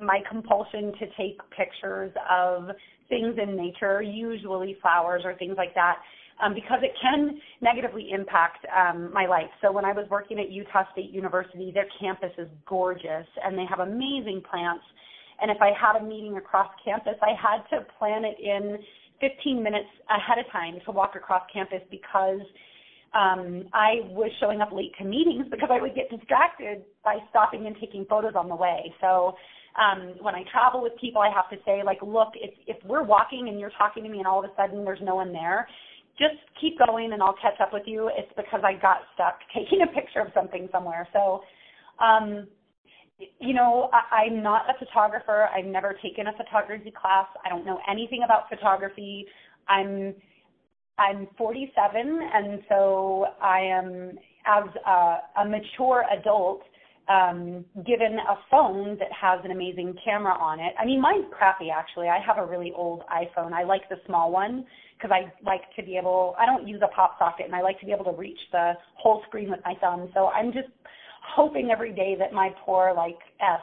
my 0.00 0.20
compulsion 0.30 0.92
to 0.98 1.06
take 1.16 1.38
pictures 1.56 2.12
of 2.30 2.68
things 3.08 3.36
in 3.42 3.56
nature, 3.56 4.02
usually 4.02 4.76
flowers 4.80 5.22
or 5.24 5.34
things 5.34 5.54
like 5.56 5.74
that, 5.74 5.96
um, 6.42 6.54
because 6.54 6.80
it 6.82 6.92
can 7.00 7.40
negatively 7.60 8.10
impact 8.12 8.64
um, 8.76 9.10
my 9.12 9.26
life. 9.26 9.50
So 9.62 9.72
when 9.72 9.84
I 9.84 9.92
was 9.92 10.06
working 10.10 10.38
at 10.38 10.50
Utah 10.50 10.84
State 10.92 11.10
University, 11.10 11.72
their 11.72 11.86
campus 11.98 12.30
is 12.38 12.48
gorgeous 12.66 13.26
and 13.44 13.58
they 13.58 13.64
have 13.68 13.80
amazing 13.80 14.42
plants. 14.48 14.84
And 15.40 15.50
if 15.50 15.58
I 15.60 15.70
had 15.78 16.00
a 16.00 16.04
meeting 16.04 16.36
across 16.36 16.68
campus, 16.84 17.14
I 17.22 17.32
had 17.40 17.62
to 17.70 17.84
plan 17.98 18.24
it 18.24 18.36
in 18.40 18.78
15 19.20 19.62
minutes 19.62 19.88
ahead 20.10 20.38
of 20.38 20.50
time 20.52 20.78
to 20.84 20.90
walk 20.90 21.14
across 21.16 21.42
campus 21.52 21.80
because 21.90 22.40
um, 23.14 23.68
I 23.72 24.02
was 24.10 24.30
showing 24.40 24.60
up 24.60 24.72
late 24.72 24.92
to 24.98 25.04
meetings 25.04 25.46
because 25.50 25.70
I 25.72 25.80
would 25.80 25.94
get 25.94 26.10
distracted 26.10 26.82
by 27.04 27.18
stopping 27.30 27.66
and 27.66 27.76
taking 27.80 28.04
photos 28.06 28.34
on 28.36 28.48
the 28.48 28.56
way. 28.56 28.92
So 29.00 29.36
um, 29.78 30.14
when 30.20 30.34
I 30.34 30.42
travel 30.50 30.82
with 30.82 30.92
people, 31.00 31.22
I 31.22 31.30
have 31.32 31.48
to 31.50 31.56
say, 31.64 31.82
like, 31.84 31.98
look, 32.02 32.32
if, 32.34 32.52
if 32.66 32.76
we're 32.84 33.04
walking 33.04 33.48
and 33.48 33.60
you're 33.60 33.72
talking 33.78 34.02
to 34.02 34.08
me 34.08 34.18
and 34.18 34.26
all 34.26 34.44
of 34.44 34.50
a 34.50 34.54
sudden 34.56 34.84
there's 34.84 35.02
no 35.02 35.14
one 35.14 35.32
there, 35.32 35.68
just 36.18 36.34
keep 36.60 36.78
going 36.78 37.12
and 37.12 37.22
I'll 37.22 37.36
catch 37.40 37.60
up 37.60 37.72
with 37.72 37.84
you. 37.86 38.10
It's 38.12 38.32
because 38.36 38.60
I 38.64 38.74
got 38.74 38.98
stuck 39.14 39.38
taking 39.54 39.82
a 39.82 39.86
picture 39.86 40.20
of 40.20 40.28
something 40.34 40.68
somewhere. 40.72 41.06
So, 41.12 41.42
um, 42.02 42.48
you 43.18 43.54
know, 43.54 43.90
I, 43.92 44.24
I'm 44.24 44.42
not 44.42 44.62
a 44.68 44.78
photographer. 44.78 45.48
I've 45.54 45.64
never 45.64 45.96
taken 46.02 46.26
a 46.28 46.32
photography 46.36 46.92
class. 46.92 47.26
I 47.44 47.48
don't 47.48 47.66
know 47.66 47.78
anything 47.90 48.22
about 48.24 48.48
photography. 48.48 49.26
I'm 49.68 50.14
I'm 50.98 51.28
47, 51.36 52.20
and 52.34 52.60
so 52.68 53.26
I 53.40 53.60
am 53.60 54.18
as 54.46 54.64
a, 54.84 55.42
a 55.42 55.48
mature 55.48 56.04
adult 56.12 56.62
um, 57.08 57.64
given 57.86 58.18
a 58.18 58.34
phone 58.50 58.98
that 58.98 59.08
has 59.18 59.40
an 59.44 59.52
amazing 59.52 59.94
camera 60.04 60.34
on 60.34 60.58
it. 60.58 60.74
I 60.78 60.84
mean, 60.84 61.00
mine's 61.00 61.26
crappy 61.30 61.70
actually. 61.70 62.08
I 62.08 62.18
have 62.26 62.38
a 62.38 62.44
really 62.44 62.72
old 62.76 63.02
iPhone. 63.12 63.52
I 63.52 63.62
like 63.62 63.88
the 63.88 63.96
small 64.06 64.32
one 64.32 64.66
because 64.96 65.10
I 65.12 65.32
like 65.44 65.62
to 65.76 65.82
be 65.82 65.96
able. 65.96 66.34
I 66.38 66.46
don't 66.46 66.66
use 66.66 66.82
a 66.84 66.88
pop 66.88 67.16
socket, 67.18 67.46
and 67.46 67.54
I 67.54 67.62
like 67.62 67.78
to 67.80 67.86
be 67.86 67.92
able 67.92 68.04
to 68.06 68.18
reach 68.18 68.40
the 68.52 68.72
whole 68.96 69.22
screen 69.28 69.50
with 69.50 69.60
my 69.64 69.74
thumb. 69.80 70.10
So 70.14 70.26
I'm 70.26 70.52
just 70.52 70.68
hoping 71.34 71.70
every 71.70 71.92
day 71.92 72.16
that 72.18 72.32
my 72.32 72.50
poor 72.64 72.92
like 72.96 73.18
S 73.40 73.60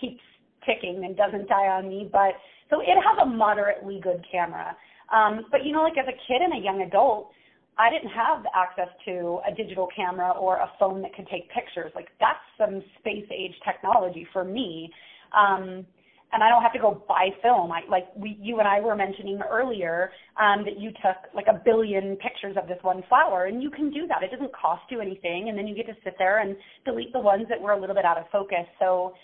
keeps 0.00 0.20
ticking 0.66 1.04
and 1.04 1.16
doesn't 1.16 1.48
die 1.48 1.68
on 1.68 1.88
me. 1.88 2.08
But 2.10 2.32
so 2.70 2.80
it 2.80 2.96
has 2.96 3.18
a 3.22 3.26
moderately 3.26 4.00
good 4.02 4.24
camera. 4.30 4.76
Um, 5.12 5.46
but 5.50 5.64
you 5.64 5.72
know, 5.72 5.82
like 5.82 5.98
as 5.98 6.06
a 6.08 6.16
kid 6.26 6.40
and 6.42 6.54
a 6.60 6.64
young 6.64 6.82
adult, 6.82 7.30
I 7.78 7.90
didn't 7.90 8.10
have 8.10 8.44
access 8.54 8.88
to 9.06 9.40
a 9.48 9.54
digital 9.54 9.88
camera 9.94 10.30
or 10.30 10.56
a 10.56 10.70
phone 10.78 11.02
that 11.02 11.14
could 11.14 11.26
take 11.28 11.50
pictures. 11.50 11.90
Like 11.94 12.08
that's 12.20 12.38
some 12.58 12.82
space 12.98 13.26
age 13.30 13.54
technology 13.64 14.26
for 14.32 14.44
me. 14.44 14.90
Um, 15.36 15.86
and 16.32 16.42
I 16.42 16.48
don't 16.48 16.62
have 16.62 16.72
to 16.72 16.78
go 16.78 17.02
buy 17.06 17.28
film. 17.42 17.70
I 17.72 17.80
like 17.88 18.08
we 18.16 18.38
you 18.40 18.58
and 18.58 18.68
I 18.68 18.80
were 18.80 18.96
mentioning 18.96 19.40
earlier 19.50 20.10
um, 20.40 20.64
that 20.64 20.78
you 20.78 20.90
took 20.92 21.32
like 21.34 21.46
a 21.48 21.60
billion 21.64 22.16
pictures 22.16 22.56
of 22.60 22.68
this 22.68 22.78
one 22.82 23.02
flower, 23.08 23.46
and 23.46 23.62
you 23.62 23.70
can 23.70 23.90
do 23.90 24.06
that. 24.08 24.22
It 24.22 24.30
doesn't 24.30 24.52
cost 24.54 24.82
you 24.90 25.00
anything, 25.00 25.48
and 25.48 25.58
then 25.58 25.66
you 25.66 25.74
get 25.74 25.86
to 25.86 25.96
sit 26.04 26.14
there 26.18 26.40
and 26.40 26.56
delete 26.84 27.12
the 27.12 27.20
ones 27.20 27.46
that 27.48 27.60
were 27.60 27.72
a 27.72 27.80
little 27.80 27.94
bit 27.94 28.04
out 28.04 28.18
of 28.18 28.24
focus. 28.32 28.66
So 28.80 29.14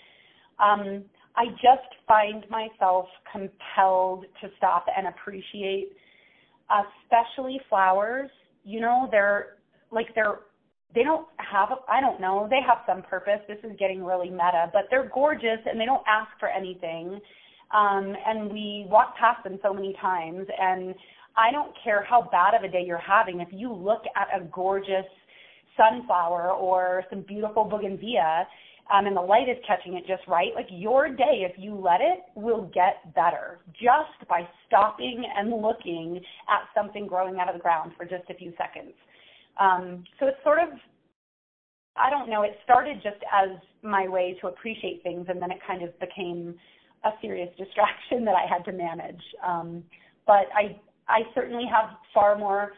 um, 0.59 1.03
I 1.35 1.45
just 1.53 1.89
find 2.07 2.45
myself 2.49 3.07
compelled 3.31 4.25
to 4.41 4.49
stop 4.57 4.85
and 4.95 5.07
appreciate 5.07 5.93
especially 6.69 7.59
flowers, 7.69 8.29
you 8.63 8.79
know, 8.79 9.07
they're 9.11 9.57
like 9.91 10.07
they're 10.15 10.39
they 10.95 11.03
don't 11.03 11.27
have 11.37 11.69
I 11.89 12.01
don't 12.01 12.19
know, 12.19 12.47
they 12.49 12.61
have 12.67 12.79
some 12.87 13.03
purpose. 13.03 13.39
This 13.47 13.59
is 13.63 13.77
getting 13.77 14.03
really 14.03 14.29
meta, 14.29 14.69
but 14.73 14.83
they're 14.89 15.09
gorgeous 15.13 15.59
and 15.65 15.79
they 15.79 15.85
don't 15.85 16.03
ask 16.07 16.29
for 16.39 16.49
anything. 16.49 17.19
Um 17.73 18.15
and 18.25 18.51
we 18.51 18.85
walk 18.89 19.15
past 19.17 19.43
them 19.43 19.59
so 19.61 19.73
many 19.73 19.95
times 20.01 20.47
and 20.59 20.95
I 21.37 21.51
don't 21.51 21.71
care 21.83 22.03
how 22.03 22.27
bad 22.31 22.53
of 22.55 22.63
a 22.63 22.71
day 22.71 22.83
you're 22.85 22.97
having 22.97 23.39
if 23.39 23.49
you 23.51 23.71
look 23.71 24.01
at 24.15 24.27
a 24.35 24.43
gorgeous 24.45 25.05
sunflower 25.77 26.51
or 26.51 27.05
some 27.09 27.21
beautiful 27.21 27.63
bougainvillea 27.63 28.47
um, 28.91 29.05
and 29.05 29.15
the 29.15 29.21
light 29.21 29.47
is 29.47 29.57
catching 29.67 29.93
it 29.93 30.07
just 30.07 30.27
right, 30.27 30.49
like 30.55 30.67
your 30.71 31.09
day, 31.09 31.47
if 31.47 31.53
you 31.57 31.75
let 31.75 32.01
it, 32.01 32.21
will 32.35 32.71
get 32.73 33.13
better 33.13 33.59
just 33.73 34.27
by 34.27 34.47
stopping 34.67 35.23
and 35.37 35.51
looking 35.51 36.19
at 36.49 36.67
something 36.75 37.05
growing 37.05 37.39
out 37.39 37.47
of 37.47 37.53
the 37.53 37.61
ground 37.61 37.91
for 37.95 38.05
just 38.05 38.27
a 38.29 38.33
few 38.33 38.51
seconds. 38.57 38.93
Um, 39.59 40.03
so 40.19 40.27
it's 40.27 40.41
sort 40.43 40.59
of 40.59 40.69
I 41.97 42.09
don't 42.09 42.29
know, 42.29 42.43
it 42.43 42.57
started 42.63 42.97
just 43.03 43.21
as 43.31 43.49
my 43.83 44.07
way 44.07 44.37
to 44.41 44.47
appreciate 44.47 45.03
things, 45.03 45.25
and 45.29 45.41
then 45.41 45.51
it 45.51 45.57
kind 45.67 45.83
of 45.83 45.97
became 45.99 46.55
a 47.03 47.09
serious 47.21 47.49
distraction 47.57 48.25
that 48.25 48.35
I 48.35 48.45
had 48.47 48.63
to 48.65 48.71
manage. 48.71 49.21
Um, 49.45 49.83
but 50.25 50.45
I 50.55 50.79
I 51.07 51.21
certainly 51.33 51.65
have 51.65 51.89
far 52.13 52.37
more 52.37 52.73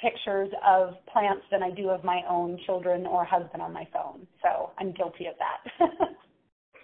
pictures 0.00 0.50
of 0.66 0.94
plants 1.10 1.44
than 1.50 1.62
I 1.62 1.70
do 1.70 1.88
of 1.88 2.04
my 2.04 2.20
own 2.28 2.58
children 2.66 3.06
or 3.06 3.24
husband 3.24 3.62
on 3.62 3.72
my 3.72 3.86
phone. 3.92 4.26
So 4.42 4.72
I'm 4.78 4.92
guilty 4.92 5.26
of 5.26 5.34
that. 5.38 5.88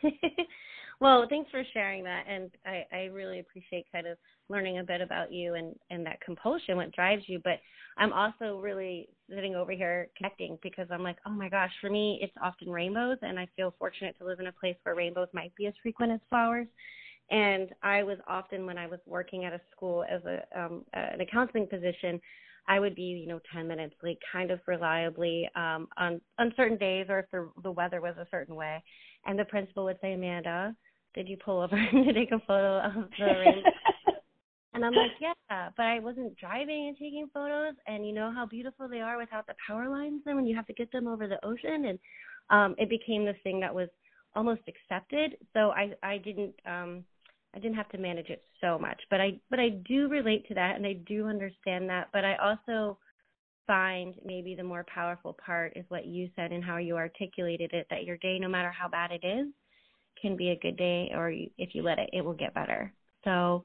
well, 1.02 1.26
thanks 1.28 1.50
for 1.50 1.64
sharing 1.72 2.04
that, 2.04 2.26
and 2.28 2.48
I, 2.64 2.86
I 2.92 2.98
really 3.06 3.40
appreciate 3.40 3.86
kind 3.90 4.06
of 4.06 4.16
learning 4.48 4.78
a 4.78 4.84
bit 4.84 5.00
about 5.00 5.32
you 5.32 5.54
and 5.54 5.74
and 5.90 6.06
that 6.06 6.20
compulsion, 6.20 6.76
what 6.76 6.92
drives 6.92 7.24
you. 7.26 7.40
But 7.42 7.58
I'm 7.98 8.12
also 8.12 8.60
really 8.60 9.08
sitting 9.28 9.56
over 9.56 9.72
here 9.72 10.10
connecting 10.16 10.58
because 10.62 10.86
I'm 10.92 11.02
like, 11.02 11.16
oh 11.26 11.32
my 11.32 11.48
gosh, 11.48 11.72
for 11.80 11.90
me, 11.90 12.20
it's 12.22 12.32
often 12.40 12.70
rainbows, 12.70 13.18
and 13.22 13.36
I 13.36 13.48
feel 13.56 13.74
fortunate 13.80 14.16
to 14.18 14.24
live 14.24 14.38
in 14.38 14.46
a 14.46 14.52
place 14.52 14.76
where 14.84 14.94
rainbows 14.94 15.26
might 15.32 15.52
be 15.56 15.66
as 15.66 15.74
frequent 15.82 16.12
as 16.12 16.20
flowers. 16.28 16.68
And 17.32 17.70
I 17.82 18.04
was 18.04 18.18
often 18.28 18.64
when 18.64 18.78
I 18.78 18.86
was 18.86 19.00
working 19.04 19.44
at 19.44 19.52
a 19.52 19.60
school 19.74 20.04
as 20.08 20.22
a 20.24 20.44
um, 20.56 20.84
an 20.94 21.18
counseling 21.32 21.66
position, 21.66 22.20
I 22.68 22.78
would 22.78 22.94
be, 22.94 23.02
you 23.02 23.26
know, 23.26 23.40
10 23.52 23.66
minutes 23.66 23.96
late 24.04 24.18
kind 24.32 24.52
of 24.52 24.60
reliably 24.68 25.50
um, 25.56 25.88
on, 25.96 26.20
on 26.38 26.52
certain 26.56 26.78
days 26.78 27.06
or 27.08 27.18
if 27.18 27.30
the, 27.32 27.50
the 27.64 27.72
weather 27.72 28.00
was 28.00 28.14
a 28.18 28.26
certain 28.30 28.54
way. 28.54 28.82
And 29.26 29.36
the 29.36 29.44
principal 29.44 29.84
would 29.84 29.98
say, 30.00 30.12
Amanda, 30.12 30.76
did 31.14 31.28
you 31.28 31.36
pull 31.36 31.60
over 31.60 31.76
to 31.90 32.12
take 32.12 32.32
a 32.32 32.40
photo 32.40 32.80
of 32.80 33.08
the 33.18 33.24
rain? 33.24 33.62
and 34.74 34.84
I'm 34.84 34.94
like, 34.94 35.12
yeah, 35.20 35.68
but 35.76 35.86
I 35.86 35.98
wasn't 35.98 36.36
driving 36.36 36.88
and 36.88 36.96
taking 36.96 37.28
photos. 37.32 37.74
And 37.86 38.06
you 38.06 38.12
know 38.12 38.32
how 38.34 38.46
beautiful 38.46 38.88
they 38.88 39.00
are 39.00 39.18
without 39.18 39.46
the 39.46 39.54
power 39.66 39.88
lines 39.88 40.22
and 40.26 40.36
when 40.36 40.46
you 40.46 40.56
have 40.56 40.66
to 40.66 40.72
get 40.72 40.90
them 40.92 41.06
over 41.06 41.26
the 41.28 41.44
ocean. 41.44 41.86
And 41.86 41.98
um, 42.50 42.74
it 42.78 42.88
became 42.88 43.24
this 43.24 43.36
thing 43.42 43.60
that 43.60 43.74
was 43.74 43.88
almost 44.34 44.62
accepted. 44.68 45.36
So 45.52 45.70
I, 45.70 45.92
I 46.02 46.18
didn't, 46.18 46.54
um, 46.66 47.04
I 47.54 47.58
didn't 47.58 47.76
have 47.76 47.90
to 47.90 47.98
manage 47.98 48.30
it 48.30 48.42
so 48.62 48.78
much, 48.78 49.00
but 49.10 49.20
I 49.20 49.38
but 49.50 49.60
I 49.60 49.68
do 49.86 50.08
relate 50.08 50.48
to 50.48 50.54
that 50.54 50.76
and 50.76 50.86
I 50.86 50.94
do 51.06 51.26
understand 51.26 51.86
that, 51.90 52.08
but 52.10 52.24
I 52.24 52.36
also 52.36 52.98
find 53.66 54.14
maybe 54.24 54.54
the 54.54 54.64
more 54.64 54.84
powerful 54.92 55.36
part 55.44 55.74
is 55.76 55.84
what 55.88 56.06
you 56.06 56.30
said 56.34 56.50
and 56.50 56.64
how 56.64 56.78
you 56.78 56.96
articulated 56.96 57.72
it 57.74 57.86
that 57.90 58.04
your 58.04 58.16
day 58.16 58.38
no 58.40 58.48
matter 58.48 58.70
how 58.70 58.88
bad 58.88 59.10
it 59.12 59.24
is 59.24 59.46
can 60.22 60.36
be 60.36 60.50
a 60.50 60.58
good 60.58 60.76
day 60.76 61.10
or 61.14 61.30
if 61.30 61.74
you 61.74 61.82
let 61.82 61.98
it 61.98 62.08
it 62.12 62.24
will 62.24 62.34
get 62.34 62.54
better. 62.54 62.92
So 63.24 63.64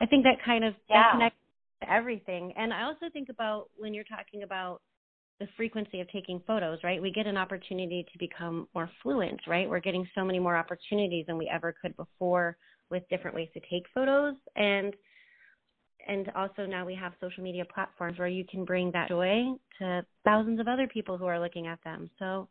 I 0.00 0.06
think 0.06 0.24
that 0.24 0.36
kind 0.44 0.64
of 0.64 0.74
yeah. 0.88 1.12
connects 1.12 1.38
to 1.82 1.92
everything. 1.92 2.52
And 2.56 2.72
I 2.72 2.84
also 2.84 3.06
think 3.12 3.28
about 3.28 3.68
when 3.76 3.92
you're 3.92 4.04
talking 4.04 4.42
about 4.42 4.80
the 5.40 5.48
frequency 5.56 6.00
of 6.00 6.10
taking 6.10 6.40
photos, 6.46 6.78
right? 6.84 7.00
We 7.00 7.10
get 7.10 7.26
an 7.26 7.36
opportunity 7.36 8.06
to 8.12 8.18
become 8.18 8.68
more 8.74 8.90
fluent, 9.02 9.40
right? 9.46 9.68
We're 9.68 9.80
getting 9.80 10.06
so 10.14 10.24
many 10.24 10.38
more 10.38 10.56
opportunities 10.56 11.26
than 11.26 11.38
we 11.38 11.50
ever 11.52 11.74
could 11.80 11.96
before 11.96 12.56
with 12.90 13.02
different 13.08 13.36
ways 13.36 13.48
to 13.54 13.60
take 13.70 13.84
photos 13.94 14.34
and 14.56 14.94
and 16.08 16.30
also 16.34 16.64
now 16.66 16.86
we 16.86 16.94
have 16.94 17.12
social 17.20 17.44
media 17.44 17.64
platforms 17.72 18.18
where 18.18 18.26
you 18.26 18.44
can 18.50 18.64
bring 18.64 18.90
that 18.92 19.08
joy 19.08 19.52
to 19.78 20.04
thousands 20.24 20.58
of 20.58 20.66
other 20.66 20.88
people 20.88 21.18
who 21.18 21.26
are 21.26 21.38
looking 21.38 21.66
at 21.66 21.78
them. 21.84 22.10
So 22.18 22.48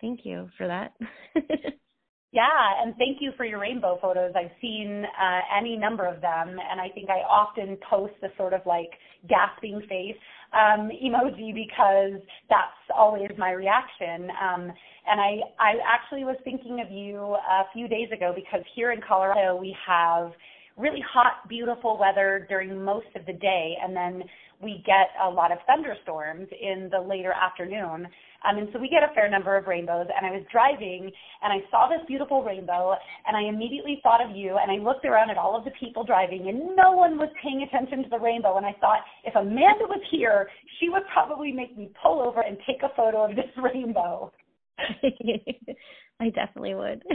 thank 0.00 0.20
you 0.24 0.48
for 0.56 0.66
that. 0.66 0.92
yeah, 2.32 2.82
and 2.82 2.94
thank 2.96 3.18
you 3.20 3.32
for 3.36 3.44
your 3.44 3.60
rainbow 3.60 3.98
photos. 4.02 4.32
I've 4.36 4.50
seen 4.60 5.04
uh, 5.04 5.40
any 5.56 5.76
number 5.76 6.06
of 6.06 6.20
them, 6.20 6.48
and 6.48 6.80
I 6.80 6.88
think 6.94 7.08
I 7.08 7.20
often 7.20 7.78
post 7.88 8.14
the 8.20 8.28
sort 8.36 8.52
of 8.52 8.60
like 8.66 8.90
gasping 9.28 9.80
face 9.88 10.16
um, 10.52 10.90
emoji 10.90 11.54
because 11.54 12.20
that's 12.50 12.90
always 12.94 13.30
my 13.38 13.52
reaction. 13.52 14.28
Um, 14.30 14.72
and 15.08 15.20
I, 15.20 15.38
I 15.58 15.72
actually 15.86 16.24
was 16.24 16.36
thinking 16.44 16.80
of 16.84 16.90
you 16.90 17.18
a 17.20 17.64
few 17.72 17.86
days 17.88 18.08
ago 18.12 18.32
because 18.34 18.64
here 18.74 18.90
in 18.92 19.00
Colorado 19.06 19.56
we 19.56 19.74
have 19.86 20.32
really 20.76 21.02
hot, 21.08 21.48
beautiful 21.48 21.98
weather 21.98 22.46
during 22.48 22.82
most 22.82 23.06
of 23.14 23.24
the 23.26 23.32
day, 23.32 23.74
and 23.82 23.96
then 23.96 24.22
we 24.60 24.82
get 24.86 25.08
a 25.22 25.28
lot 25.28 25.52
of 25.52 25.58
thunderstorms 25.66 26.48
in 26.60 26.88
the 26.90 27.00
later 27.00 27.32
afternoon. 27.32 28.06
Um, 28.46 28.58
and 28.58 28.68
so 28.72 28.78
we 28.78 28.88
get 28.88 29.02
a 29.02 29.12
fair 29.14 29.28
number 29.28 29.56
of 29.56 29.66
rainbows. 29.66 30.06
And 30.16 30.26
I 30.26 30.30
was 30.30 30.42
driving 30.52 31.10
and 31.42 31.52
I 31.52 31.58
saw 31.70 31.88
this 31.88 32.00
beautiful 32.06 32.42
rainbow 32.42 32.94
and 33.26 33.36
I 33.36 33.42
immediately 33.42 34.00
thought 34.02 34.24
of 34.24 34.36
you 34.36 34.58
and 34.60 34.70
I 34.70 34.76
looked 34.76 35.04
around 35.04 35.30
at 35.30 35.38
all 35.38 35.56
of 35.56 35.64
the 35.64 35.72
people 35.78 36.04
driving 36.04 36.48
and 36.48 36.76
no 36.76 36.92
one 36.92 37.18
was 37.18 37.28
paying 37.42 37.62
attention 37.62 38.04
to 38.04 38.08
the 38.08 38.18
rainbow. 38.18 38.56
And 38.56 38.66
I 38.66 38.72
thought, 38.80 39.00
if 39.24 39.34
Amanda 39.34 39.84
was 39.88 40.00
here, 40.10 40.48
she 40.78 40.88
would 40.88 41.02
probably 41.12 41.52
make 41.52 41.76
me 41.76 41.90
pull 42.02 42.20
over 42.20 42.40
and 42.42 42.56
take 42.66 42.82
a 42.82 42.94
photo 42.96 43.28
of 43.28 43.36
this 43.36 43.50
rainbow. 43.56 44.32
I 46.20 46.30
definitely 46.30 46.74
would. 46.74 47.02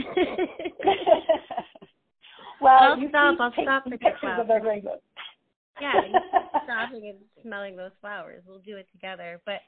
well, 2.60 2.78
I'll 2.80 2.98
you 2.98 3.08
stop. 3.08 3.38
I'll 3.40 3.52
stop 3.52 3.84
the 3.84 3.98
pictures 3.98 4.38
of 4.38 4.46
the 4.48 4.60
rainbow. 4.64 5.00
yeah, 5.80 6.00
stopping 6.64 7.08
and 7.08 7.18
smelling 7.42 7.76
those 7.76 7.90
flowers. 8.00 8.42
We'll 8.46 8.58
do 8.60 8.76
it 8.76 8.86
together. 8.92 9.40
But 9.44 9.60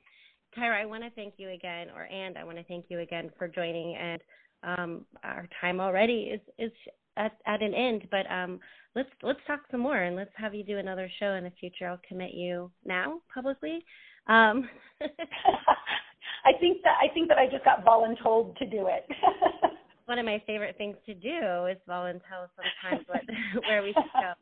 Tyra, 0.59 0.81
I 0.81 0.87
want 0.87 1.03
to 1.03 1.11
thank 1.11 1.35
you 1.37 1.51
again, 1.51 1.88
or 1.95 2.05
and 2.05 2.38
I 2.38 2.45
want 2.45 2.59
to 2.59 2.64
thank 2.64 2.87
you 2.88 3.01
again 3.01 3.31
for 3.38 3.49
joining. 3.49 3.97
And 3.97 4.21
um, 4.62 5.05
our 5.23 5.49
time 5.61 5.81
already 5.81 6.33
is 6.35 6.40
is 6.59 6.73
at, 7.17 7.37
at 7.47 7.62
an 7.62 7.75
end, 7.75 8.09
but 8.11 8.31
um, 8.31 8.61
let's 8.95 9.09
let's 9.23 9.40
talk 9.47 9.61
some 9.71 9.81
more, 9.81 10.03
and 10.03 10.17
let's 10.17 10.31
have 10.37 10.55
you 10.55 10.64
do 10.64 10.79
another 10.79 11.11
show 11.21 11.35
in 11.35 11.45
the 11.45 11.53
future. 11.61 11.88
I'll 11.88 12.01
commit 12.07 12.35
you 12.35 12.71
now 12.85 13.21
publicly. 13.33 13.85
Um, 14.27 14.69
I 15.01 16.53
think 16.61 16.83
that 16.83 16.97
I 17.03 17.12
think 17.12 17.29
that 17.29 17.38
I 17.38 17.47
just 17.47 17.64
got 17.64 17.85
voluntold 17.85 18.57
to 18.59 18.67
do 18.67 18.88
it. 18.88 19.07
One 20.07 20.19
of 20.19 20.27
my 20.27 20.43
favorite 20.47 20.77
things 20.77 20.97
to 21.07 21.14
do 21.14 21.67
is 21.67 21.79
voluntold 21.88 22.49
sometimes 22.57 23.07
what, 23.07 23.23
where 23.69 23.83
we 23.83 23.88
should 23.88 24.12
go. 24.12 24.33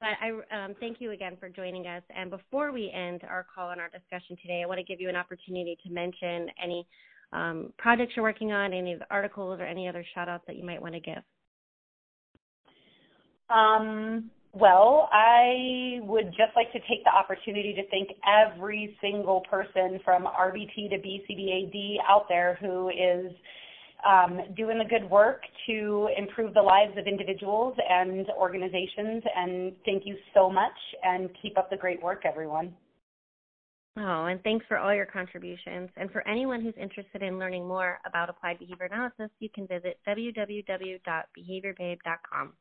But 0.00 0.10
I 0.20 0.64
um, 0.64 0.74
thank 0.78 1.00
you 1.00 1.12
again 1.12 1.36
for 1.40 1.48
joining 1.48 1.86
us. 1.86 2.02
And 2.14 2.30
before 2.30 2.70
we 2.70 2.92
end 2.94 3.22
our 3.28 3.46
call 3.54 3.70
and 3.70 3.80
our 3.80 3.88
discussion 3.88 4.36
today, 4.42 4.62
I 4.62 4.66
want 4.66 4.78
to 4.78 4.84
give 4.84 5.00
you 5.00 5.08
an 5.08 5.16
opportunity 5.16 5.76
to 5.84 5.90
mention 5.90 6.48
any 6.62 6.86
um, 7.32 7.72
projects 7.78 8.12
you're 8.14 8.22
working 8.22 8.52
on, 8.52 8.72
any 8.72 8.92
of 8.92 8.98
the 8.98 9.06
articles, 9.10 9.58
or 9.58 9.64
any 9.64 9.88
other 9.88 10.04
shout 10.14 10.28
outs 10.28 10.44
that 10.46 10.56
you 10.56 10.64
might 10.64 10.80
want 10.80 10.94
to 10.94 11.00
give. 11.00 11.22
Um, 13.48 14.30
well, 14.52 15.08
I 15.12 16.00
would 16.02 16.26
just 16.30 16.56
like 16.56 16.72
to 16.72 16.80
take 16.80 17.04
the 17.04 17.10
opportunity 17.14 17.74
to 17.74 17.82
thank 17.88 18.08
every 18.26 18.96
single 19.00 19.42
person 19.50 20.00
from 20.04 20.24
RBT 20.24 20.90
to 20.90 20.96
BCBAD 20.96 21.96
out 22.08 22.26
there 22.28 22.58
who 22.60 22.88
is 22.88 23.32
um, 24.04 24.40
doing 24.56 24.78
the 24.78 24.84
good 24.84 25.08
work 25.10 25.42
to 25.66 26.08
improve 26.16 26.54
the 26.54 26.62
lives 26.62 26.96
of 26.98 27.06
individuals 27.06 27.76
and 27.88 28.26
organizations. 28.38 29.22
And 29.34 29.72
thank 29.84 30.06
you 30.06 30.16
so 30.34 30.50
much 30.50 30.76
and 31.02 31.30
keep 31.40 31.58
up 31.58 31.70
the 31.70 31.76
great 31.76 32.02
work, 32.02 32.22
everyone. 32.24 32.74
Oh, 33.98 34.26
and 34.26 34.42
thanks 34.42 34.66
for 34.68 34.76
all 34.76 34.94
your 34.94 35.06
contributions. 35.06 35.88
And 35.96 36.10
for 36.10 36.20
anyone 36.28 36.60
who's 36.60 36.74
interested 36.78 37.22
in 37.22 37.38
learning 37.38 37.66
more 37.66 37.98
about 38.04 38.28
applied 38.28 38.58
behavior 38.58 38.84
analysis, 38.84 39.30
you 39.40 39.48
can 39.48 39.66
visit 39.66 39.98
www.behaviorbabe.com. 40.06 42.52